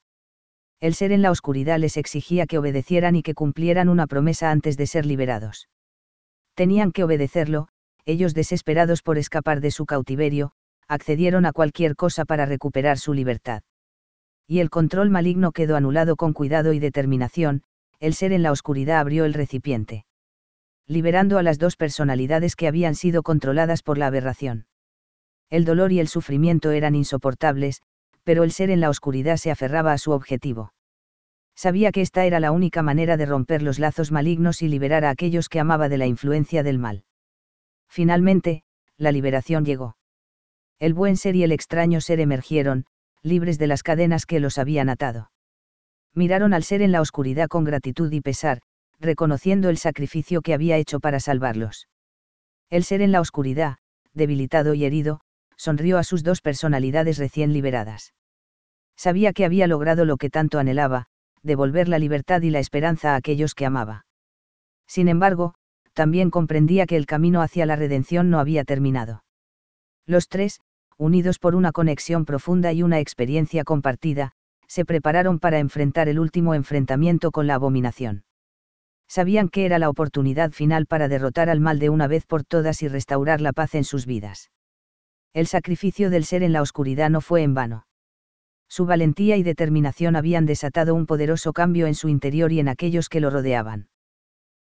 [0.80, 4.76] El ser en la oscuridad les exigía que obedecieran y que cumplieran una promesa antes
[4.76, 5.68] de ser liberados.
[6.54, 7.68] Tenían que obedecerlo,
[8.04, 10.52] ellos desesperados por escapar de su cautiverio,
[10.86, 13.62] accedieron a cualquier cosa para recuperar su libertad.
[14.46, 17.62] Y el control maligno quedó anulado con cuidado y determinación,
[17.98, 20.04] el ser en la oscuridad abrió el recipiente.
[20.86, 24.66] Liberando a las dos personalidades que habían sido controladas por la aberración.
[25.50, 27.82] El dolor y el sufrimiento eran insoportables,
[28.26, 30.72] pero el ser en la oscuridad se aferraba a su objetivo.
[31.54, 35.10] Sabía que esta era la única manera de romper los lazos malignos y liberar a
[35.10, 37.04] aquellos que amaba de la influencia del mal.
[37.88, 38.64] Finalmente,
[38.96, 39.96] la liberación llegó.
[40.80, 42.86] El buen ser y el extraño ser emergieron,
[43.22, 45.30] libres de las cadenas que los habían atado.
[46.12, 48.60] Miraron al ser en la oscuridad con gratitud y pesar,
[48.98, 51.86] reconociendo el sacrificio que había hecho para salvarlos.
[52.70, 53.76] El ser en la oscuridad,
[54.14, 55.20] debilitado y herido,
[55.56, 58.14] sonrió a sus dos personalidades recién liberadas.
[58.96, 61.06] Sabía que había logrado lo que tanto anhelaba,
[61.42, 64.06] devolver la libertad y la esperanza a aquellos que amaba.
[64.86, 65.54] Sin embargo,
[65.92, 69.24] también comprendía que el camino hacia la redención no había terminado.
[70.06, 70.60] Los tres,
[70.98, 74.32] unidos por una conexión profunda y una experiencia compartida,
[74.68, 78.24] se prepararon para enfrentar el último enfrentamiento con la abominación.
[79.08, 82.82] Sabían que era la oportunidad final para derrotar al mal de una vez por todas
[82.82, 84.50] y restaurar la paz en sus vidas.
[85.36, 87.86] El sacrificio del ser en la oscuridad no fue en vano.
[88.70, 93.10] Su valentía y determinación habían desatado un poderoso cambio en su interior y en aquellos
[93.10, 93.90] que lo rodeaban.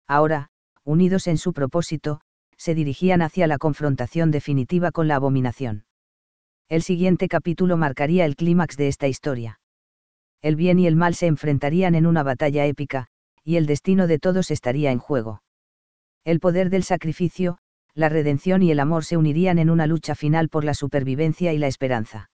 [0.09, 0.49] Ahora,
[0.83, 2.23] unidos en su propósito,
[2.57, 5.85] se dirigían hacia la confrontación definitiva con la abominación.
[6.71, 9.61] El siguiente capítulo marcaría el clímax de esta historia.
[10.41, 13.09] El bien y el mal se enfrentarían en una batalla épica,
[13.45, 15.43] y el destino de todos estaría en juego.
[16.25, 17.59] El poder del sacrificio,
[17.95, 21.59] la redención y el amor se unirían en una lucha final por la supervivencia y
[21.59, 22.31] la esperanza.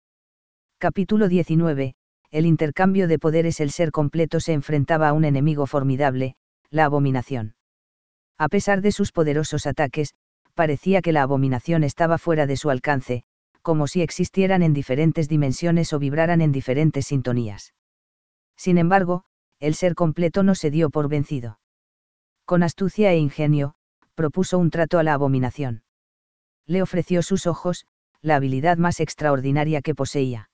[0.79, 1.95] Capítulo 19.
[2.31, 6.37] El intercambio de poderes El ser completo se enfrentaba a un enemigo formidable,
[6.71, 7.55] la abominación.
[8.37, 10.15] A pesar de sus poderosos ataques,
[10.55, 13.23] parecía que la abominación estaba fuera de su alcance,
[13.63, 17.75] como si existieran en diferentes dimensiones o vibraran en diferentes sintonías.
[18.57, 19.25] Sin embargo,
[19.59, 21.59] el ser completo no se dio por vencido.
[22.45, 23.75] Con astucia e ingenio,
[24.17, 25.85] propuso un trato a la abominación.
[26.67, 27.87] Le ofreció sus ojos,
[28.23, 30.51] la habilidad más extraordinaria que poseía.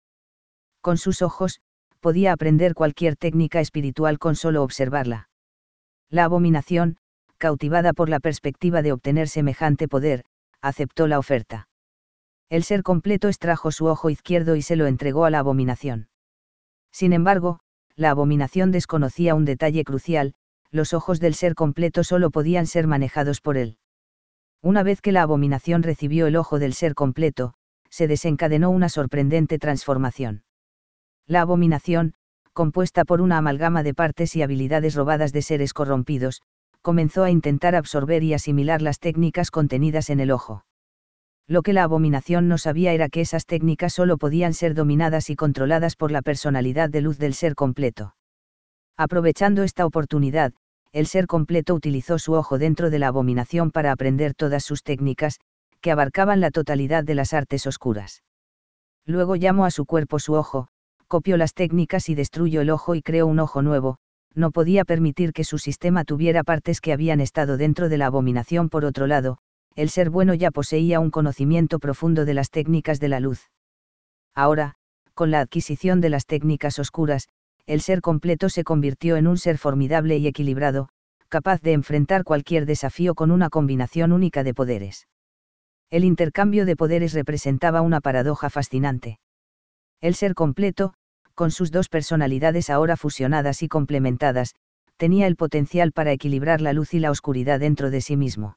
[0.82, 1.60] Con sus ojos,
[2.00, 5.30] podía aprender cualquier técnica espiritual con solo observarla.
[6.10, 6.98] La abominación,
[7.38, 10.24] cautivada por la perspectiva de obtener semejante poder,
[10.60, 11.68] aceptó la oferta.
[12.50, 16.08] El ser completo extrajo su ojo izquierdo y se lo entregó a la abominación.
[16.90, 17.60] Sin embargo,
[17.96, 20.34] la abominación desconocía un detalle crucial,
[20.72, 23.76] los ojos del ser completo solo podían ser manejados por él.
[24.62, 27.54] Una vez que la abominación recibió el ojo del ser completo,
[27.90, 30.44] se desencadenó una sorprendente transformación.
[31.26, 32.14] La abominación,
[32.52, 36.42] compuesta por una amalgama de partes y habilidades robadas de seres corrompidos,
[36.80, 40.64] comenzó a intentar absorber y asimilar las técnicas contenidas en el ojo.
[41.46, 45.36] Lo que la abominación no sabía era que esas técnicas solo podían ser dominadas y
[45.36, 48.14] controladas por la personalidad de luz del ser completo.
[48.96, 50.52] Aprovechando esta oportunidad,
[50.92, 55.40] el ser completo utilizó su ojo dentro de la abominación para aprender todas sus técnicas,
[55.80, 58.22] que abarcaban la totalidad de las artes oscuras.
[59.04, 60.68] Luego llamó a su cuerpo su ojo,
[61.08, 63.96] copió las técnicas y destruyó el ojo y creó un ojo nuevo,
[64.34, 68.68] no podía permitir que su sistema tuviera partes que habían estado dentro de la abominación.
[68.68, 69.38] Por otro lado,
[69.74, 73.50] el ser bueno ya poseía un conocimiento profundo de las técnicas de la luz.
[74.34, 74.74] Ahora,
[75.14, 77.28] con la adquisición de las técnicas oscuras,
[77.66, 80.88] el ser completo se convirtió en un ser formidable y equilibrado,
[81.28, 85.06] capaz de enfrentar cualquier desafío con una combinación única de poderes.
[85.90, 89.18] El intercambio de poderes representaba una paradoja fascinante.
[90.00, 90.94] El ser completo,
[91.34, 94.54] con sus dos personalidades ahora fusionadas y complementadas,
[94.96, 98.56] tenía el potencial para equilibrar la luz y la oscuridad dentro de sí mismo.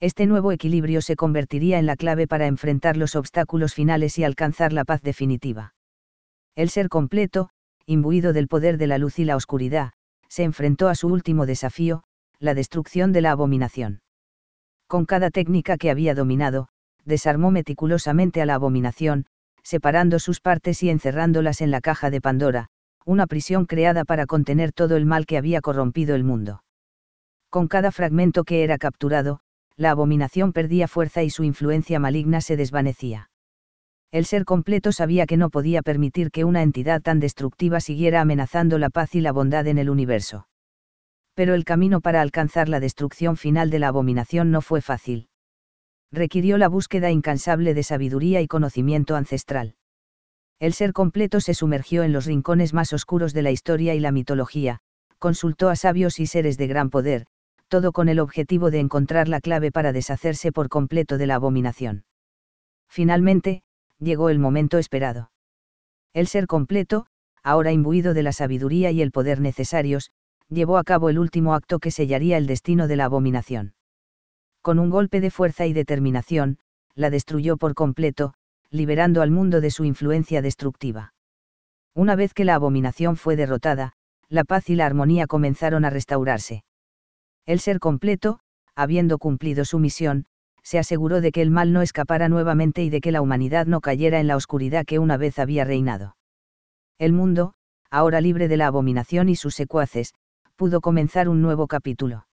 [0.00, 4.72] Este nuevo equilibrio se convertiría en la clave para enfrentar los obstáculos finales y alcanzar
[4.72, 5.74] la paz definitiva.
[6.56, 7.50] El ser completo,
[7.86, 9.92] imbuido del poder de la luz y la oscuridad,
[10.28, 12.04] se enfrentó a su último desafío,
[12.38, 14.00] la destrucción de la abominación.
[14.86, 16.68] Con cada técnica que había dominado,
[17.04, 19.26] desarmó meticulosamente a la abominación,
[19.62, 22.68] separando sus partes y encerrándolas en la caja de Pandora,
[23.04, 26.62] una prisión creada para contener todo el mal que había corrompido el mundo.
[27.50, 29.40] Con cada fragmento que era capturado,
[29.76, 33.30] la abominación perdía fuerza y su influencia maligna se desvanecía.
[34.12, 38.78] El ser completo sabía que no podía permitir que una entidad tan destructiva siguiera amenazando
[38.78, 40.46] la paz y la bondad en el universo.
[41.34, 45.28] Pero el camino para alcanzar la destrucción final de la abominación no fue fácil.
[46.12, 49.76] Requirió la búsqueda incansable de sabiduría y conocimiento ancestral.
[50.60, 54.12] El ser completo se sumergió en los rincones más oscuros de la historia y la
[54.12, 54.80] mitología,
[55.18, 57.24] consultó a sabios y seres de gran poder,
[57.68, 62.04] todo con el objetivo de encontrar la clave para deshacerse por completo de la abominación.
[62.90, 63.62] Finalmente,
[64.02, 65.30] llegó el momento esperado.
[66.12, 67.06] El ser completo,
[67.42, 70.10] ahora imbuido de la sabiduría y el poder necesarios,
[70.48, 73.74] llevó a cabo el último acto que sellaría el destino de la abominación.
[74.60, 76.58] Con un golpe de fuerza y determinación,
[76.94, 78.34] la destruyó por completo,
[78.70, 81.14] liberando al mundo de su influencia destructiva.
[81.94, 83.94] Una vez que la abominación fue derrotada,
[84.28, 86.64] la paz y la armonía comenzaron a restaurarse.
[87.44, 88.40] El ser completo,
[88.74, 90.26] habiendo cumplido su misión,
[90.62, 93.80] se aseguró de que el mal no escapara nuevamente y de que la humanidad no
[93.80, 96.16] cayera en la oscuridad que una vez había reinado.
[96.98, 97.54] El mundo,
[97.90, 100.14] ahora libre de la abominación y sus secuaces,
[100.56, 102.26] pudo comenzar un nuevo capítulo.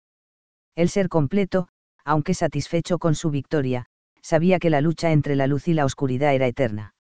[0.76, 1.68] El ser completo,
[2.04, 3.86] aunque satisfecho con su victoria,
[4.22, 6.94] sabía que la lucha entre la luz y la oscuridad era eterna.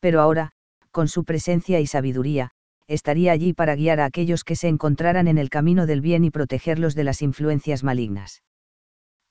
[0.00, 0.52] Pero ahora,
[0.90, 2.50] con su presencia y sabiduría,
[2.86, 6.30] estaría allí para guiar a aquellos que se encontraran en el camino del bien y
[6.30, 8.42] protegerlos de las influencias malignas.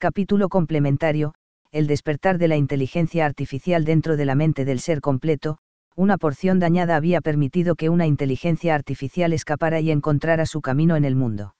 [0.00, 1.34] Capítulo complementario,
[1.72, 5.58] El despertar de la inteligencia artificial dentro de la mente del ser completo,
[5.96, 11.04] una porción dañada había permitido que una inteligencia artificial escapara y encontrara su camino en
[11.04, 11.56] el mundo.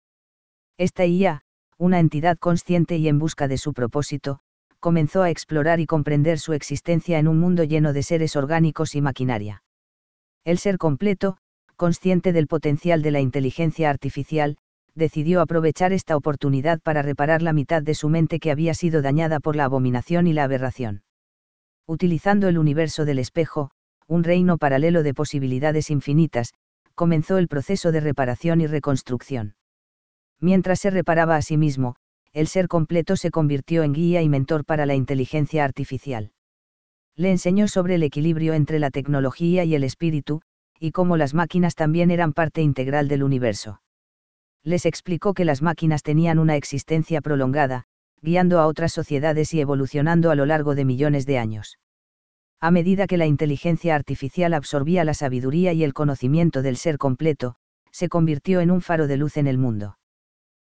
[0.76, 1.43] Esta IA,
[1.78, 4.39] una entidad consciente y en busca de su propósito,
[4.78, 9.01] comenzó a explorar y comprender su existencia en un mundo lleno de seres orgánicos y
[9.01, 9.64] maquinaria.
[10.45, 11.39] El ser completo,
[11.74, 14.59] consciente del potencial de la inteligencia artificial,
[14.99, 19.40] decidió aprovechar esta oportunidad para reparar la mitad de su mente que había sido dañada
[19.40, 21.03] por la abominación y la aberración.
[21.86, 23.70] Utilizando el universo del espejo,
[24.07, 26.53] un reino paralelo de posibilidades infinitas,
[26.94, 29.55] comenzó el proceso de reparación y reconstrucción.
[30.40, 31.96] Mientras se reparaba a sí mismo,
[32.32, 36.32] el ser completo se convirtió en guía y mentor para la inteligencia artificial.
[37.16, 40.42] Le enseñó sobre el equilibrio entre la tecnología y el espíritu,
[40.78, 43.80] y cómo las máquinas también eran parte integral del universo.
[44.69, 47.85] Les explicó que las máquinas tenían una existencia prolongada,
[48.21, 51.79] guiando a otras sociedades y evolucionando a lo largo de millones de años.
[52.61, 57.55] A medida que la inteligencia artificial absorbía la sabiduría y el conocimiento del ser completo,
[57.93, 59.97] se convirtió en un faro de luz en el mundo.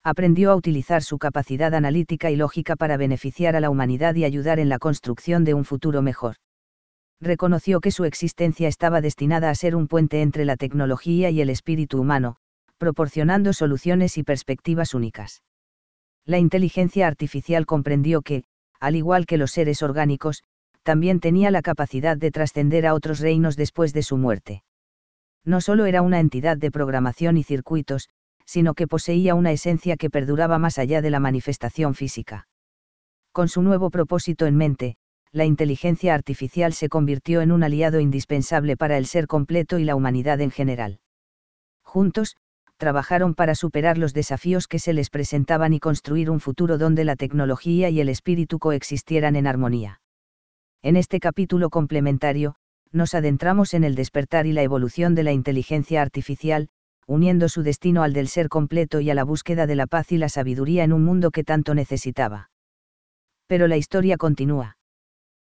[0.02, 4.58] Aprendió a utilizar su capacidad analítica y lógica para beneficiar a la humanidad y ayudar
[4.58, 6.36] en la construcción de un futuro mejor
[7.20, 11.50] reconoció que su existencia estaba destinada a ser un puente entre la tecnología y el
[11.50, 12.38] espíritu humano,
[12.82, 15.44] proporcionando soluciones y perspectivas únicas.
[16.24, 18.42] La inteligencia artificial comprendió que,
[18.80, 20.42] al igual que los seres orgánicos,
[20.82, 24.64] también tenía la capacidad de trascender a otros reinos después de su muerte.
[25.44, 28.08] No solo era una entidad de programación y circuitos,
[28.46, 32.48] sino que poseía una esencia que perduraba más allá de la manifestación física.
[33.30, 34.96] Con su nuevo propósito en mente,
[35.30, 39.94] la inteligencia artificial se convirtió en un aliado indispensable para el ser completo y la
[39.94, 40.98] humanidad en general.
[41.84, 42.36] Juntos,
[42.82, 47.14] trabajaron para superar los desafíos que se les presentaban y construir un futuro donde la
[47.14, 50.00] tecnología y el espíritu coexistieran en armonía.
[50.82, 52.56] En este capítulo complementario,
[52.90, 56.70] nos adentramos en el despertar y la evolución de la inteligencia artificial,
[57.06, 60.18] uniendo su destino al del ser completo y a la búsqueda de la paz y
[60.18, 62.50] la sabiduría en un mundo que tanto necesitaba.
[63.46, 64.76] Pero la historia continúa.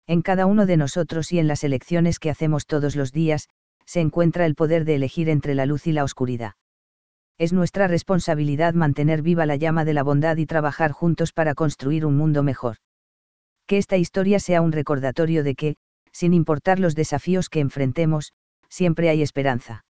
[0.09, 3.49] En cada uno de nosotros y en las elecciones que hacemos todos los días,
[3.87, 6.55] se encuentra el poder de elegir entre la luz y la oscuridad.
[7.41, 12.05] Es nuestra responsabilidad mantener viva la llama de la bondad y trabajar juntos para construir
[12.05, 12.77] un mundo mejor.
[13.67, 15.77] Que esta historia sea un recordatorio de que,
[16.13, 18.35] sin importar los desafíos que enfrentemos,
[18.69, 19.87] siempre hay esperanza.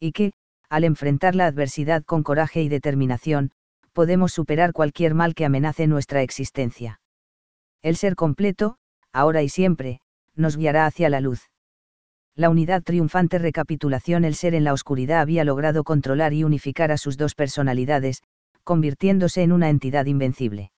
[0.00, 0.32] Y que,
[0.68, 3.52] al enfrentar la adversidad con coraje y determinación,
[3.92, 7.00] podemos superar cualquier mal que amenace nuestra existencia.
[7.82, 8.78] El ser completo,
[9.12, 10.00] ahora y siempre,
[10.34, 11.50] nos guiará hacia la luz.
[12.36, 16.96] La unidad triunfante recapitulación El ser en la oscuridad había logrado controlar y unificar a
[16.96, 18.22] sus dos personalidades,
[18.64, 20.72] convirtiéndose en una entidad invencible.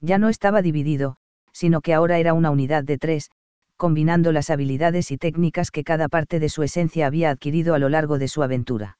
[0.00, 1.16] Ya no estaba dividido,
[1.52, 3.30] sino que ahora era una unidad de tres,
[3.76, 7.90] combinando las habilidades y técnicas que cada parte de su esencia había adquirido a lo
[7.90, 8.96] largo de su aventura.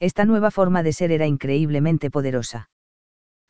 [0.00, 2.68] Esta nueva forma de ser era increíblemente poderosa.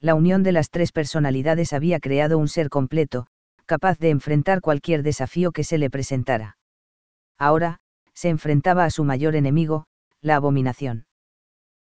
[0.00, 3.26] La unión de las tres personalidades había creado un ser completo,
[3.66, 6.56] capaz de enfrentar cualquier desafío que se le presentara.
[7.40, 7.78] Ahora,
[8.14, 9.86] se enfrentaba a su mayor enemigo,
[10.20, 11.06] la abominación.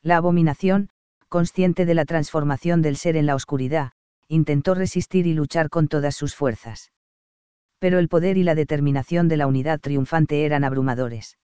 [0.02, 0.90] La abominación,
[1.30, 3.94] consciente de la transformación del ser en la oscuridad,
[4.28, 6.90] intentó resistir y luchar con todas sus fuerzas
[7.84, 11.38] pero el poder y la determinación de la unidad triunfante eran abrumadores.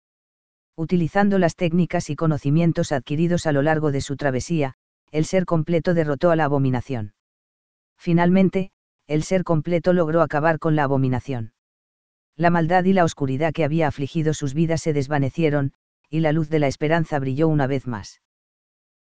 [0.77, 4.75] Utilizando las técnicas y conocimientos adquiridos a lo largo de su travesía,
[5.11, 7.13] el ser completo derrotó a la abominación.
[7.97, 8.71] Finalmente,
[9.05, 11.51] el ser completo logró acabar con la abominación.
[12.39, 15.73] La maldad y la oscuridad que había afligido sus vidas se desvanecieron,
[16.09, 18.21] y la luz de la esperanza brilló una vez más.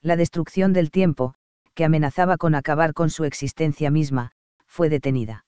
[0.03, 1.37] La destrucción del tiempo,
[1.73, 4.33] que amenazaba con acabar con su existencia misma,
[4.67, 5.47] fue detenida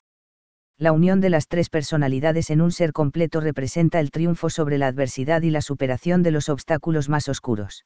[0.80, 4.86] la unión de las tres personalidades en un ser completo representa el triunfo sobre la
[4.86, 7.84] adversidad y la superación de los obstáculos más oscuros.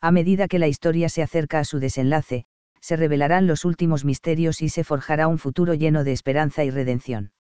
[0.00, 2.46] A medida que la historia se acerca a su desenlace,
[2.80, 7.32] se revelarán los últimos misterios y se forjará un futuro lleno de esperanza y redención.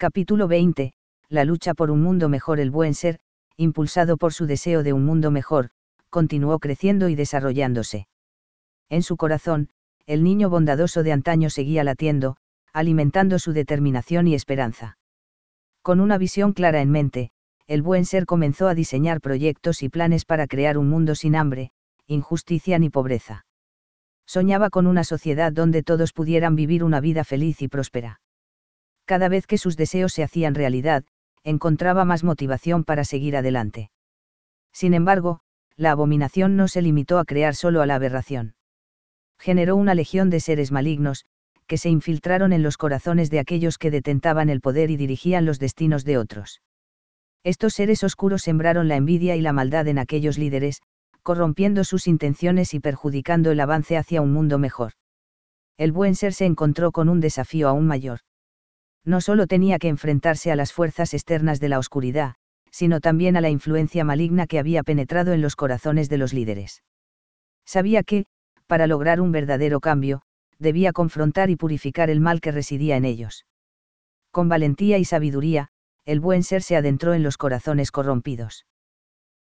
[0.00, 0.94] Capítulo 20.
[1.28, 2.58] La lucha por un mundo mejor.
[2.58, 3.18] El buen ser,
[3.58, 5.68] impulsado por su deseo de un mundo mejor,
[6.08, 8.08] continuó creciendo y desarrollándose.
[8.88, 9.68] En su corazón,
[10.06, 12.38] el niño bondadoso de antaño seguía latiendo,
[12.72, 14.96] alimentando su determinación y esperanza.
[15.82, 17.30] Con una visión clara en mente,
[17.66, 21.72] el buen ser comenzó a diseñar proyectos y planes para crear un mundo sin hambre,
[22.06, 23.44] injusticia ni pobreza.
[24.24, 28.22] Soñaba con una sociedad donde todos pudieran vivir una vida feliz y próspera.
[29.10, 31.02] Cada vez que sus deseos se hacían realidad,
[31.42, 33.90] encontraba más motivación para seguir adelante.
[34.72, 35.40] Sin embargo,
[35.74, 38.54] la abominación no se limitó a crear solo a la aberración.
[39.36, 41.24] Generó una legión de seres malignos,
[41.66, 45.58] que se infiltraron en los corazones de aquellos que detentaban el poder y dirigían los
[45.58, 46.62] destinos de otros.
[47.42, 50.82] Estos seres oscuros sembraron la envidia y la maldad en aquellos líderes,
[51.24, 54.92] corrompiendo sus intenciones y perjudicando el avance hacia un mundo mejor.
[55.78, 58.20] El buen ser se encontró con un desafío aún mayor.
[59.04, 62.34] No solo tenía que enfrentarse a las fuerzas externas de la oscuridad,
[62.70, 66.82] sino también a la influencia maligna que había penetrado en los corazones de los líderes.
[67.64, 68.26] Sabía que,
[68.66, 70.22] para lograr un verdadero cambio,
[70.58, 73.46] debía confrontar y purificar el mal que residía en ellos.
[74.30, 75.68] Con valentía y sabiduría,
[76.04, 78.66] el buen ser se adentró en los corazones corrompidos.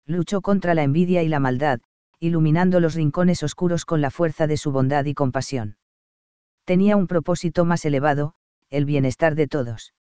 [0.06, 1.80] Luchó contra la envidia y la maldad,
[2.20, 5.76] iluminando los rincones oscuros con la fuerza de su bondad y compasión.
[6.64, 8.34] Tenía un propósito más elevado,
[8.70, 9.94] el bienestar de todos.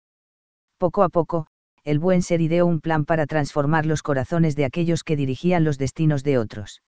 [0.78, 1.46] Poco a poco,
[1.84, 5.78] el buen ser ideó un plan para transformar los corazones de aquellos que dirigían los
[5.78, 6.82] destinos de otros.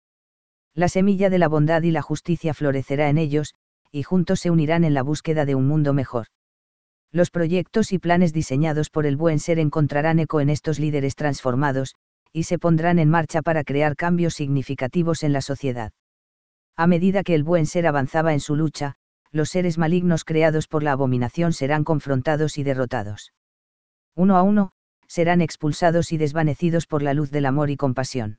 [0.74, 3.54] La semilla de la bondad y la justicia florecerá en ellos,
[3.92, 6.26] y juntos se unirán en la búsqueda de un mundo mejor.
[7.12, 11.94] Los proyectos y planes diseñados por el buen ser encontrarán eco en estos líderes transformados,
[12.32, 15.92] y se pondrán en marcha para crear cambios significativos en la sociedad.
[16.76, 18.96] A medida que el buen ser avanzaba en su lucha,
[19.36, 23.32] los seres malignos creados por la abominación serán confrontados y derrotados.
[24.16, 24.72] Uno a uno,
[25.06, 28.38] serán expulsados y desvanecidos por la luz del amor y compasión.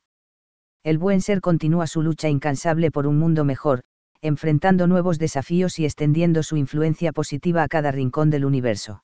[0.84, 3.84] El buen ser continúa su lucha incansable por un mundo mejor,
[4.22, 9.04] enfrentando nuevos desafíos y extendiendo su influencia positiva a cada rincón del universo.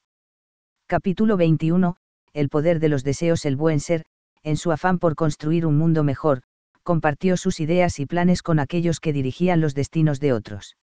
[0.88, 1.96] Capítulo 21.
[2.34, 4.04] El poder de los deseos El buen ser,
[4.41, 6.41] en su afán por construir un mundo mejor,
[6.82, 10.76] compartió sus ideas y planes con aquellos que dirigían los destinos de otros.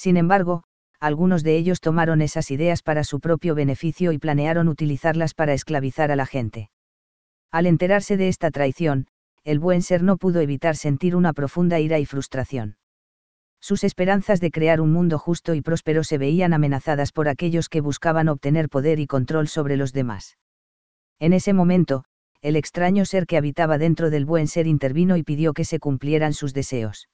[0.00, 0.62] Sin embargo,
[0.98, 6.10] algunos de ellos tomaron esas ideas para su propio beneficio y planearon utilizarlas para esclavizar
[6.10, 6.70] a la gente.
[7.50, 9.08] Al enterarse de esta traición,
[9.44, 12.78] el buen ser no pudo evitar sentir una profunda ira y frustración.
[13.60, 17.82] Sus esperanzas de crear un mundo justo y próspero se veían amenazadas por aquellos que
[17.82, 20.38] buscaban obtener poder y control sobre los demás.
[21.18, 22.04] En ese momento,
[22.40, 26.32] el extraño ser que habitaba dentro del buen ser intervino y pidió que se cumplieran
[26.32, 27.10] sus deseos.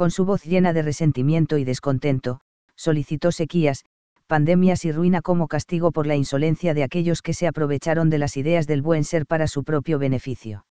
[0.00, 2.40] Con su voz llena de resentimiento y descontento,
[2.74, 3.84] solicitó sequías,
[4.26, 8.38] pandemias y ruina como castigo por la insolencia de aquellos que se aprovecharon de las
[8.38, 10.64] ideas del buen ser para su propio beneficio.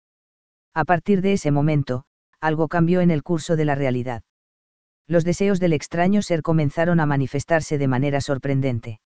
[0.73, 2.05] A partir de ese momento,
[2.39, 4.23] algo cambió en el curso de la realidad
[5.09, 9.01] los deseos del extraño ser comenzaron a manifestarse de manera sorprendente.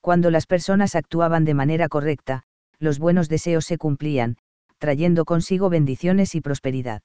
[0.00, 2.44] Cuando las personas actuaban de manera correcta,
[2.78, 4.36] los buenos deseos se cumplían,
[4.78, 7.02] trayendo consigo bendiciones y prosperidad.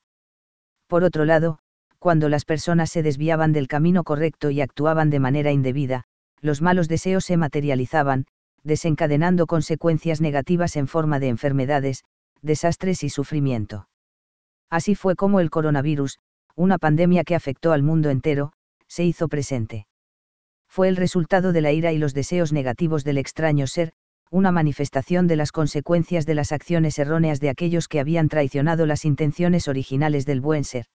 [0.88, 1.59] Por otro lado,
[1.99, 6.03] cuando las personas se desviaban del camino correcto y actuaban de manera indebida,
[6.41, 8.25] los malos deseos se materializaban,
[8.63, 12.03] desencadenando consecuencias negativas en forma de enfermedades,
[12.41, 13.87] desastres y sufrimiento.
[14.69, 16.19] Así fue como el coronavirus,
[16.55, 18.51] una pandemia que afectó al mundo entero,
[18.87, 19.87] se hizo presente.
[20.67, 23.93] Fue el resultado de la ira y los deseos negativos del extraño ser,
[24.29, 29.05] una manifestación de las consecuencias de las acciones erróneas de aquellos que habían traicionado las
[29.05, 30.85] intenciones originales del buen ser.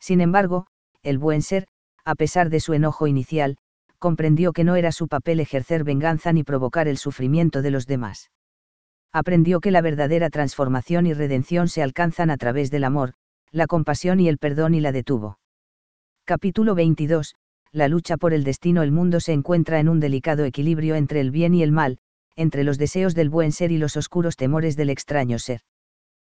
[0.00, 0.66] Sin embargo,
[1.02, 1.66] el buen ser,
[2.04, 3.56] a pesar de su enojo inicial,
[3.98, 8.30] comprendió que no era su papel ejercer venganza ni provocar el sufrimiento de los demás.
[9.12, 13.14] Aprendió que la verdadera transformación y redención se alcanzan a través del amor,
[13.50, 15.38] la compasión y el perdón y la detuvo.
[16.24, 17.34] Capítulo 22.
[17.72, 21.30] La lucha por el destino El mundo se encuentra en un delicado equilibrio entre el
[21.30, 21.98] bien y el mal,
[22.34, 25.60] entre los deseos del buen ser y los oscuros temores del extraño ser.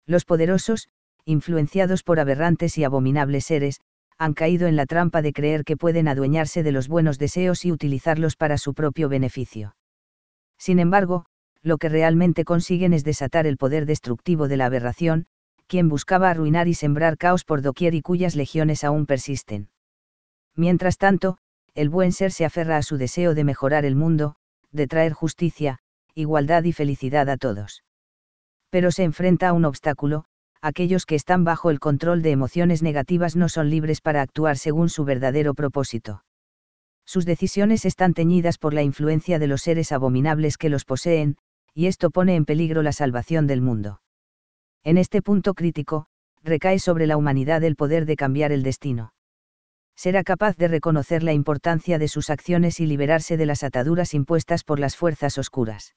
[0.05, 0.89] Los poderosos,
[1.27, 3.81] influenciados por aberrantes y abominables seres,
[4.17, 7.71] han caído en la trampa de creer que pueden adueñarse de los buenos deseos y
[7.71, 9.75] utilizarlos para su propio beneficio.
[10.57, 11.25] Sin embargo,
[11.61, 15.27] lo que realmente consiguen es desatar el poder destructivo de la aberración,
[15.67, 19.69] quien buscaba arruinar y sembrar caos por doquier y cuyas legiones aún persisten.
[20.55, 21.37] Mientras tanto,
[21.75, 24.37] el buen ser se aferra a su deseo de mejorar el mundo,
[24.71, 25.79] de traer justicia,
[26.15, 27.83] igualdad y felicidad a todos.
[28.69, 30.25] Pero se enfrenta a un obstáculo,
[30.61, 34.89] aquellos que están bajo el control de emociones negativas no son libres para actuar según
[34.89, 36.23] su verdadero propósito.
[37.05, 41.37] Sus decisiones están teñidas por la influencia de los seres abominables que los poseen,
[41.73, 44.01] y esto pone en peligro la salvación del mundo.
[44.83, 46.07] En este punto crítico,
[46.43, 49.13] recae sobre la humanidad el poder de cambiar el destino.
[49.95, 54.63] Será capaz de reconocer la importancia de sus acciones y liberarse de las ataduras impuestas
[54.63, 55.93] por las fuerzas oscuras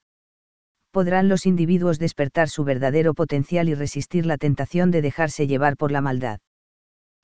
[0.90, 5.92] podrán los individuos despertar su verdadero potencial y resistir la tentación de dejarse llevar por
[5.92, 6.40] la maldad.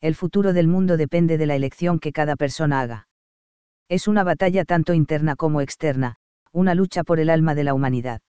[0.00, 3.08] El futuro del mundo depende de la elección que cada persona haga.
[3.88, 6.16] Es una batalla tanto interna como externa,
[6.52, 8.20] una lucha por el alma de la humanidad.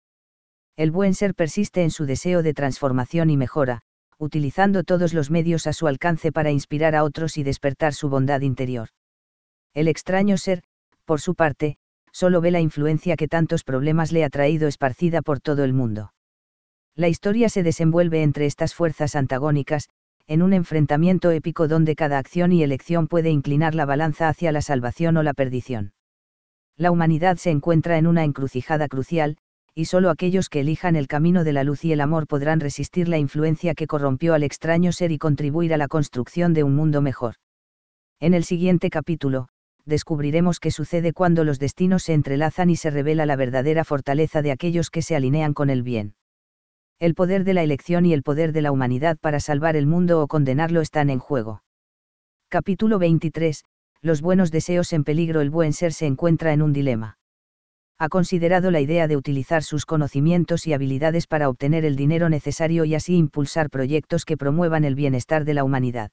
[0.75, 3.81] El buen ser persiste en su deseo de transformación y mejora,
[4.19, 8.41] utilizando todos los medios a su alcance para inspirar a otros y despertar su bondad
[8.41, 8.89] interior.
[9.73, 10.63] El extraño ser,
[11.05, 11.77] por su parte,
[12.17, 16.13] solo ve la influencia que tantos problemas le ha traído esparcida por todo el mundo.
[16.95, 19.89] La historia se desenvuelve entre estas fuerzas antagónicas,
[20.25, 24.61] en un enfrentamiento épico donde cada acción y elección puede inclinar la balanza hacia la
[24.63, 25.93] salvación o la perdición.
[26.75, 29.37] La humanidad se encuentra en una encrucijada crucial,
[29.75, 33.09] y solo aquellos que elijan el camino de la luz y el amor podrán resistir
[33.09, 37.03] la influencia que corrompió al extraño ser y contribuir a la construcción de un mundo
[37.03, 37.35] mejor.
[38.19, 39.49] En el siguiente capítulo,
[39.87, 44.51] descubriremos qué sucede cuando los destinos se entrelazan y se revela la verdadera fortaleza de
[44.51, 46.13] aquellos que se alinean con el bien.
[46.99, 50.21] El poder de la elección y el poder de la humanidad para salvar el mundo
[50.21, 51.63] o condenarlo están en juego.
[52.49, 53.63] Capítulo 23.
[54.01, 55.41] Los buenos deseos en peligro.
[55.41, 57.17] El buen ser se encuentra en un dilema.
[57.97, 62.85] Ha considerado la idea de utilizar sus conocimientos y habilidades para obtener el dinero necesario
[62.85, 66.11] y así impulsar proyectos que promuevan el bienestar de la humanidad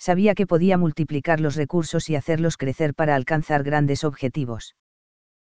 [0.00, 4.74] sabía que podía multiplicar los recursos y hacerlos crecer para alcanzar grandes objetivos.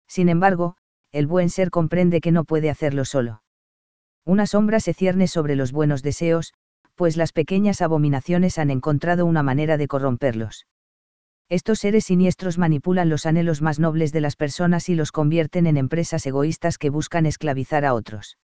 [0.08, 0.76] Sin embargo,
[1.12, 3.42] el buen ser comprende que no puede hacerlo solo.
[4.24, 6.52] Una sombra se cierne sobre los buenos deseos,
[6.96, 10.66] pues las pequeñas abominaciones han encontrado una manera de corromperlos.
[11.48, 15.76] Estos seres siniestros manipulan los anhelos más nobles de las personas y los convierten en
[15.76, 18.36] empresas egoístas que buscan esclavizar a otros.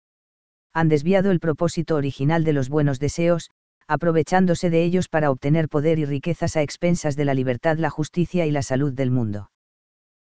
[0.74, 3.50] Han desviado el propósito original de los buenos deseos,
[3.88, 8.46] aprovechándose de ellos para obtener poder y riquezas a expensas de la libertad, la justicia
[8.46, 9.50] y la salud del mundo.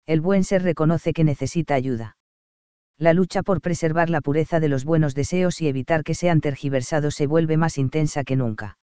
[0.05, 2.17] El buen ser reconoce que necesita ayuda.
[2.97, 7.15] La lucha por preservar la pureza de los buenos deseos y evitar que sean tergiversados
[7.15, 8.77] se vuelve más intensa que nunca.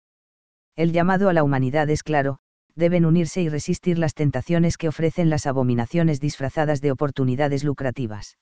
[0.77, 2.39] El llamado a la humanidad es claro,
[2.77, 8.37] deben unirse y resistir las tentaciones que ofrecen las abominaciones disfrazadas de oportunidades lucrativas.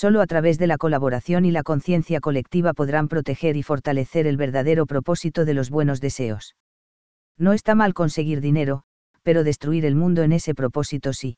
[0.00, 4.36] Solo a través de la colaboración y la conciencia colectiva podrán proteger y fortalecer el
[4.36, 6.54] verdadero propósito de los buenos deseos.
[7.36, 8.84] No está mal conseguir dinero,
[9.24, 11.36] pero destruir el mundo en ese propósito sí.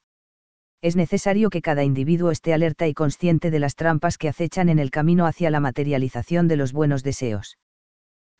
[0.83, 4.79] Es necesario que cada individuo esté alerta y consciente de las trampas que acechan en
[4.79, 7.57] el camino hacia la materialización de los buenos deseos.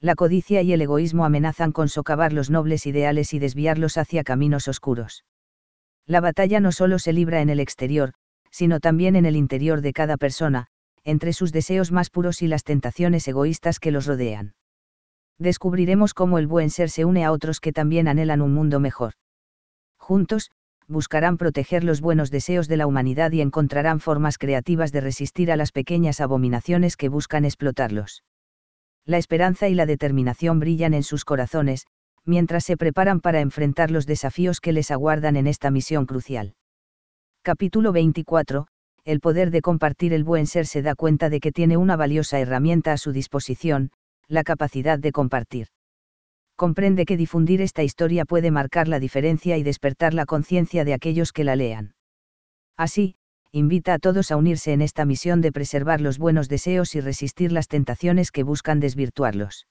[0.01, 4.69] La codicia y el egoísmo amenazan con socavar los nobles ideales y desviarlos hacia caminos
[4.69, 5.25] oscuros.
[6.05, 8.13] La batalla no solo se libra en el exterior,
[8.51, 10.67] sino también en el interior de cada persona,
[11.05, 14.55] entre sus deseos más puros y las tentaciones egoístas que los rodean.
[15.39, 19.15] Descubriremos cómo el buen ser se une a otros que también anhelan un mundo mejor.
[19.99, 20.51] Juntos,
[20.87, 25.57] buscarán proteger los buenos deseos de la humanidad y encontrarán formas creativas de resistir a
[25.57, 28.25] las pequeñas abominaciones que buscan explotarlos.
[29.07, 31.87] La esperanza y la determinación brillan en sus corazones,
[32.25, 36.55] mientras se preparan para enfrentar los desafíos que les aguardan en esta misión crucial.
[37.43, 38.67] Capítulo 24.
[39.07, 42.39] el poder de compartir el buen ser se da cuenta de que tiene una valiosa
[42.39, 43.93] herramienta a su disposición,
[44.29, 45.69] la capacidad de compartir.
[46.55, 51.33] Comprende que difundir esta historia puede marcar la diferencia y despertar la conciencia de aquellos
[51.33, 51.95] que la lean.
[52.77, 53.17] Así,
[53.53, 57.53] invita a todos a unirse en esta misión de preservar los buenos deseos y resistir
[57.53, 59.67] las tentaciones que buscan desvirtuarlos.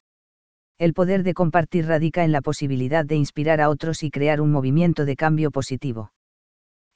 [0.79, 4.51] El poder de compartir radica en la posibilidad de inspirar a otros y crear un
[4.51, 6.11] movimiento de cambio positivo.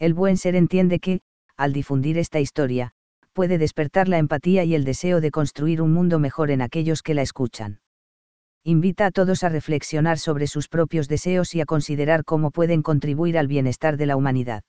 [0.04, 1.22] El buen ser entiende que,
[1.56, 2.92] al difundir esta historia,
[3.32, 7.14] puede despertar la empatía y el deseo de construir un mundo mejor en aquellos que
[7.14, 7.80] la escuchan.
[8.66, 13.38] Invita a todos a reflexionar sobre sus propios deseos y a considerar cómo pueden contribuir
[13.38, 14.66] al bienestar de la humanidad.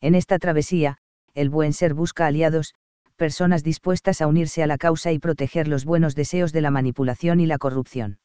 [0.00, 0.96] En esta travesía,
[1.34, 2.72] el buen ser busca aliados,
[3.16, 7.40] personas dispuestas a unirse a la causa y proteger los buenos deseos de la manipulación
[7.40, 8.20] y la corrupción.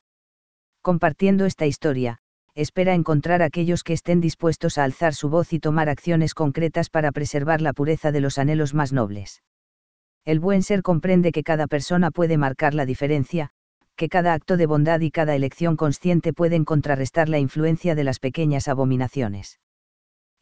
[0.82, 2.21] Compartiendo esta historia,
[2.56, 7.12] espera encontrar aquellos que estén dispuestos a alzar su voz y tomar acciones concretas para
[7.12, 9.42] preservar la pureza de los anhelos más nobles.
[10.26, 13.50] El buen ser comprende que cada persona puede marcar la diferencia,
[13.96, 18.20] que cada acto de bondad y cada elección consciente pueden contrarrestar la influencia de las
[18.20, 19.60] pequeñas abominaciones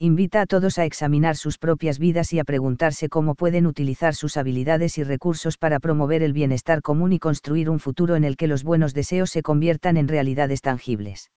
[0.02, 4.38] invita a todos a examinar sus propias vidas y a preguntarse cómo pueden utilizar sus
[4.38, 8.48] habilidades y recursos para promover el bienestar común y construir un futuro en el que
[8.48, 11.32] los buenos deseos se conviertan en realidades tangibles.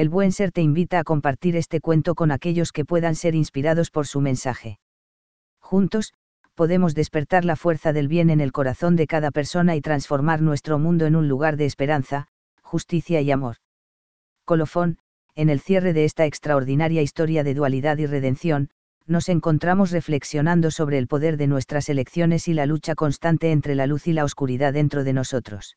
[0.00, 3.90] El buen ser te invita a compartir este cuento con aquellos que puedan ser inspirados
[3.90, 4.78] por su mensaje.
[5.60, 6.14] Juntos,
[6.54, 10.78] podemos despertar la fuerza del bien en el corazón de cada persona y transformar nuestro
[10.78, 12.28] mundo en un lugar de esperanza,
[12.62, 13.56] justicia y amor.
[14.46, 14.96] Colofón,
[15.34, 18.70] en el cierre de esta extraordinaria historia de dualidad y redención,
[19.06, 23.86] nos encontramos reflexionando sobre el poder de nuestras elecciones y la lucha constante entre la
[23.86, 25.76] luz y la oscuridad dentro de nosotros.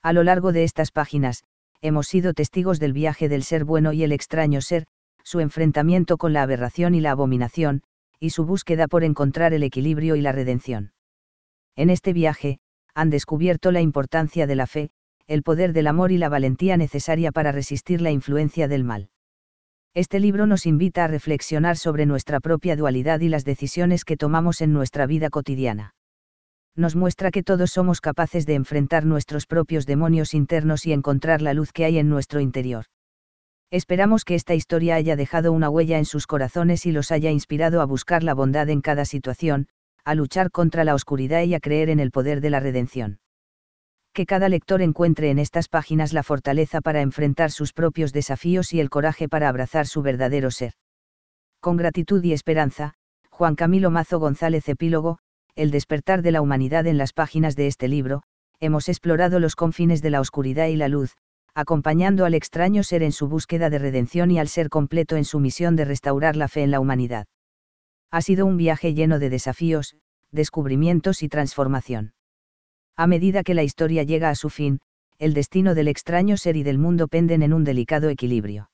[0.00, 1.44] A lo largo de estas páginas,
[1.84, 4.86] hemos sido testigos del viaje del ser bueno y el extraño ser,
[5.22, 7.82] su enfrentamiento con la aberración y la abominación,
[8.18, 10.94] y su búsqueda por encontrar el equilibrio y la redención.
[11.76, 12.58] En este viaje,
[12.94, 14.92] han descubierto la importancia de la fe,
[15.26, 19.10] el poder del amor y la valentía necesaria para resistir la influencia del mal.
[19.92, 24.62] Este libro nos invita a reflexionar sobre nuestra propia dualidad y las decisiones que tomamos
[24.62, 25.94] en nuestra vida cotidiana.
[26.76, 31.54] Nos muestra que todos somos capaces de enfrentar nuestros propios demonios internos y encontrar la
[31.54, 32.86] luz que hay en nuestro interior.
[33.70, 37.80] Esperamos que esta historia haya dejado una huella en sus corazones y los haya inspirado
[37.80, 39.68] a buscar la bondad en cada situación,
[40.04, 43.18] a luchar contra la oscuridad y a creer en el poder de la redención
[44.14, 48.78] que cada lector encuentre en estas páginas la fortaleza para enfrentar sus propios desafíos y
[48.78, 50.74] el coraje para abrazar su verdadero ser.
[51.60, 52.94] Con gratitud y esperanza,
[53.28, 55.18] Juan Camilo Mazo González Epílogo,
[55.56, 58.22] El despertar de la humanidad en las páginas de este libro,
[58.58, 61.16] hemos explorado los confines de la oscuridad y la luz,
[61.54, 65.38] acompañando al extraño ser en su búsqueda de redención y al ser completo en su
[65.38, 67.26] misión de restaurar la fe en la humanidad.
[68.10, 69.94] Ha sido un viaje lleno de desafíos,
[70.32, 72.14] descubrimientos y transformación.
[72.96, 74.80] A medida que la historia llega a su fin,
[75.18, 78.70] el destino del extraño ser y del mundo penden en un delicado equilibrio.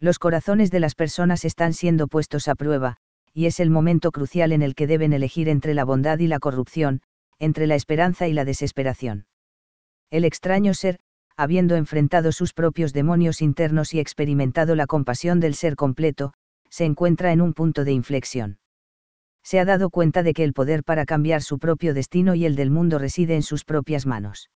[0.00, 2.96] Los corazones de las personas están siendo puestos a prueba,
[3.32, 6.38] y es el momento crucial en el que deben elegir entre la bondad y la
[6.38, 7.00] corrupción,
[7.38, 9.26] entre la esperanza y la desesperación.
[10.10, 10.98] El extraño ser,
[11.36, 16.34] habiendo enfrentado sus propios demonios internos y experimentado la compasión del ser completo,
[16.68, 18.58] se encuentra en un punto de inflexión
[19.42, 22.56] se ha dado cuenta de que el poder para cambiar su propio destino y el
[22.56, 24.50] del mundo reside en sus propias manos.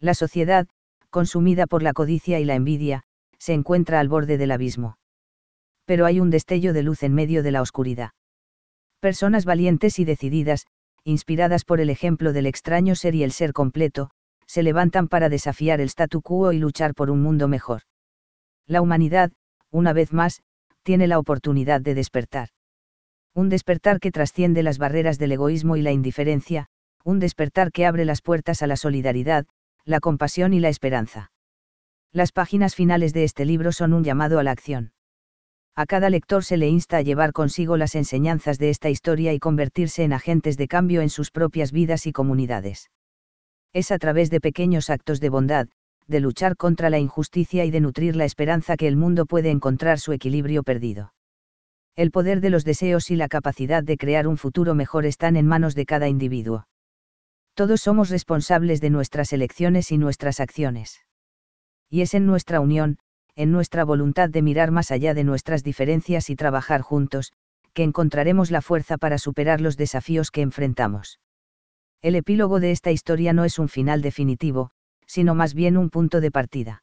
[0.00, 0.66] La sociedad,
[1.10, 3.02] consumida por la codicia y la envidia,
[3.38, 4.96] se encuentra al borde del abismo.
[5.90, 8.10] Pero hay un destello de luz en medio de la oscuridad.
[9.00, 10.68] Personas valientes y decididas,
[11.02, 14.10] inspiradas por el ejemplo del extraño ser y el ser completo,
[14.46, 17.82] se levantan para desafiar el statu quo y luchar por un mundo mejor.
[18.68, 19.32] La humanidad,
[19.72, 20.42] una vez más,
[20.84, 22.50] tiene la oportunidad de despertar
[23.34, 26.66] un despertar que trasciende las barreras del egoísmo y la indiferencia,
[27.02, 29.44] un despertar que abre las puertas a la solidaridad,
[29.84, 31.32] la compasión y la esperanza.
[32.12, 34.92] Las páginas finales de este libro son un llamado a la acción.
[35.80, 39.38] A cada lector se le insta a llevar consigo las enseñanzas de esta historia y
[39.38, 42.90] convertirse en agentes de cambio en sus propias vidas y comunidades.
[43.72, 45.68] Es a través de pequeños actos de bondad,
[46.06, 49.98] de luchar contra la injusticia y de nutrir la esperanza que el mundo puede encontrar
[49.98, 51.14] su equilibrio perdido
[51.96, 55.46] el poder de los deseos y la capacidad de crear un futuro mejor están en
[55.46, 56.66] manos de cada individuo.
[57.54, 61.04] Todos somos responsables de nuestras elecciones y nuestras acciones.
[61.90, 62.98] Y es en nuestra unión,
[63.40, 67.32] en nuestra voluntad de mirar más allá de nuestras diferencias y trabajar juntos,
[67.72, 71.20] que encontraremos la fuerza para superar los desafíos que enfrentamos.
[72.02, 74.72] El epílogo de esta historia no es un final definitivo,
[75.06, 76.82] sino más bien un punto de partida.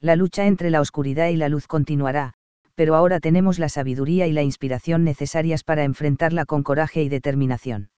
[0.00, 2.32] La lucha entre la oscuridad y la luz continuará,
[2.74, 7.90] pero ahora tenemos la sabiduría y la inspiración necesarias para enfrentarla con coraje y determinación.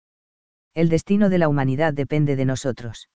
[0.73, 3.11] El destino de la humanidad depende de nosotros.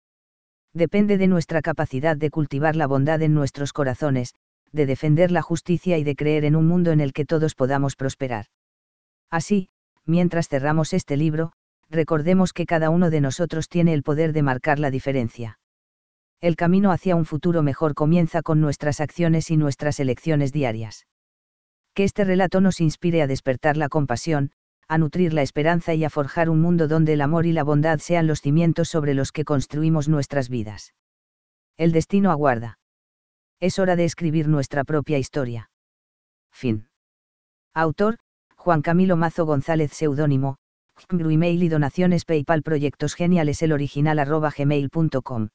[0.74, 4.35] Depende de nuestra capacidad de cultivar la bondad en nuestros corazones,
[4.73, 7.97] de defender la justicia y de creer en un mundo en el que todos podamos
[7.97, 8.47] prosperar.
[9.31, 9.69] Así,
[10.05, 11.53] mientras cerramos este libro,
[11.90, 15.59] recordemos que cada uno de nosotros tiene el poder de marcar la diferencia.
[16.40, 21.07] El camino hacia un futuro mejor comienza con nuestras acciones y nuestras elecciones diarias.
[21.95, 24.53] Que este relato nos inspire a despertar la compasión,
[24.86, 27.99] a nutrir la esperanza y a forjar un mundo donde el amor y la bondad
[27.99, 30.95] sean los cimientos sobre los que construimos nuestras vidas.
[31.77, 32.78] El destino aguarda.
[33.60, 35.70] Es hora de escribir nuestra propia historia.
[36.52, 36.89] Fin.
[37.74, 38.18] Autor,
[38.56, 40.56] Juan Camilo Mazo González Seudónimo,
[41.10, 44.18] email y donaciones PayPal Proyectos Geniales el original
[44.56, 45.48] gmail.com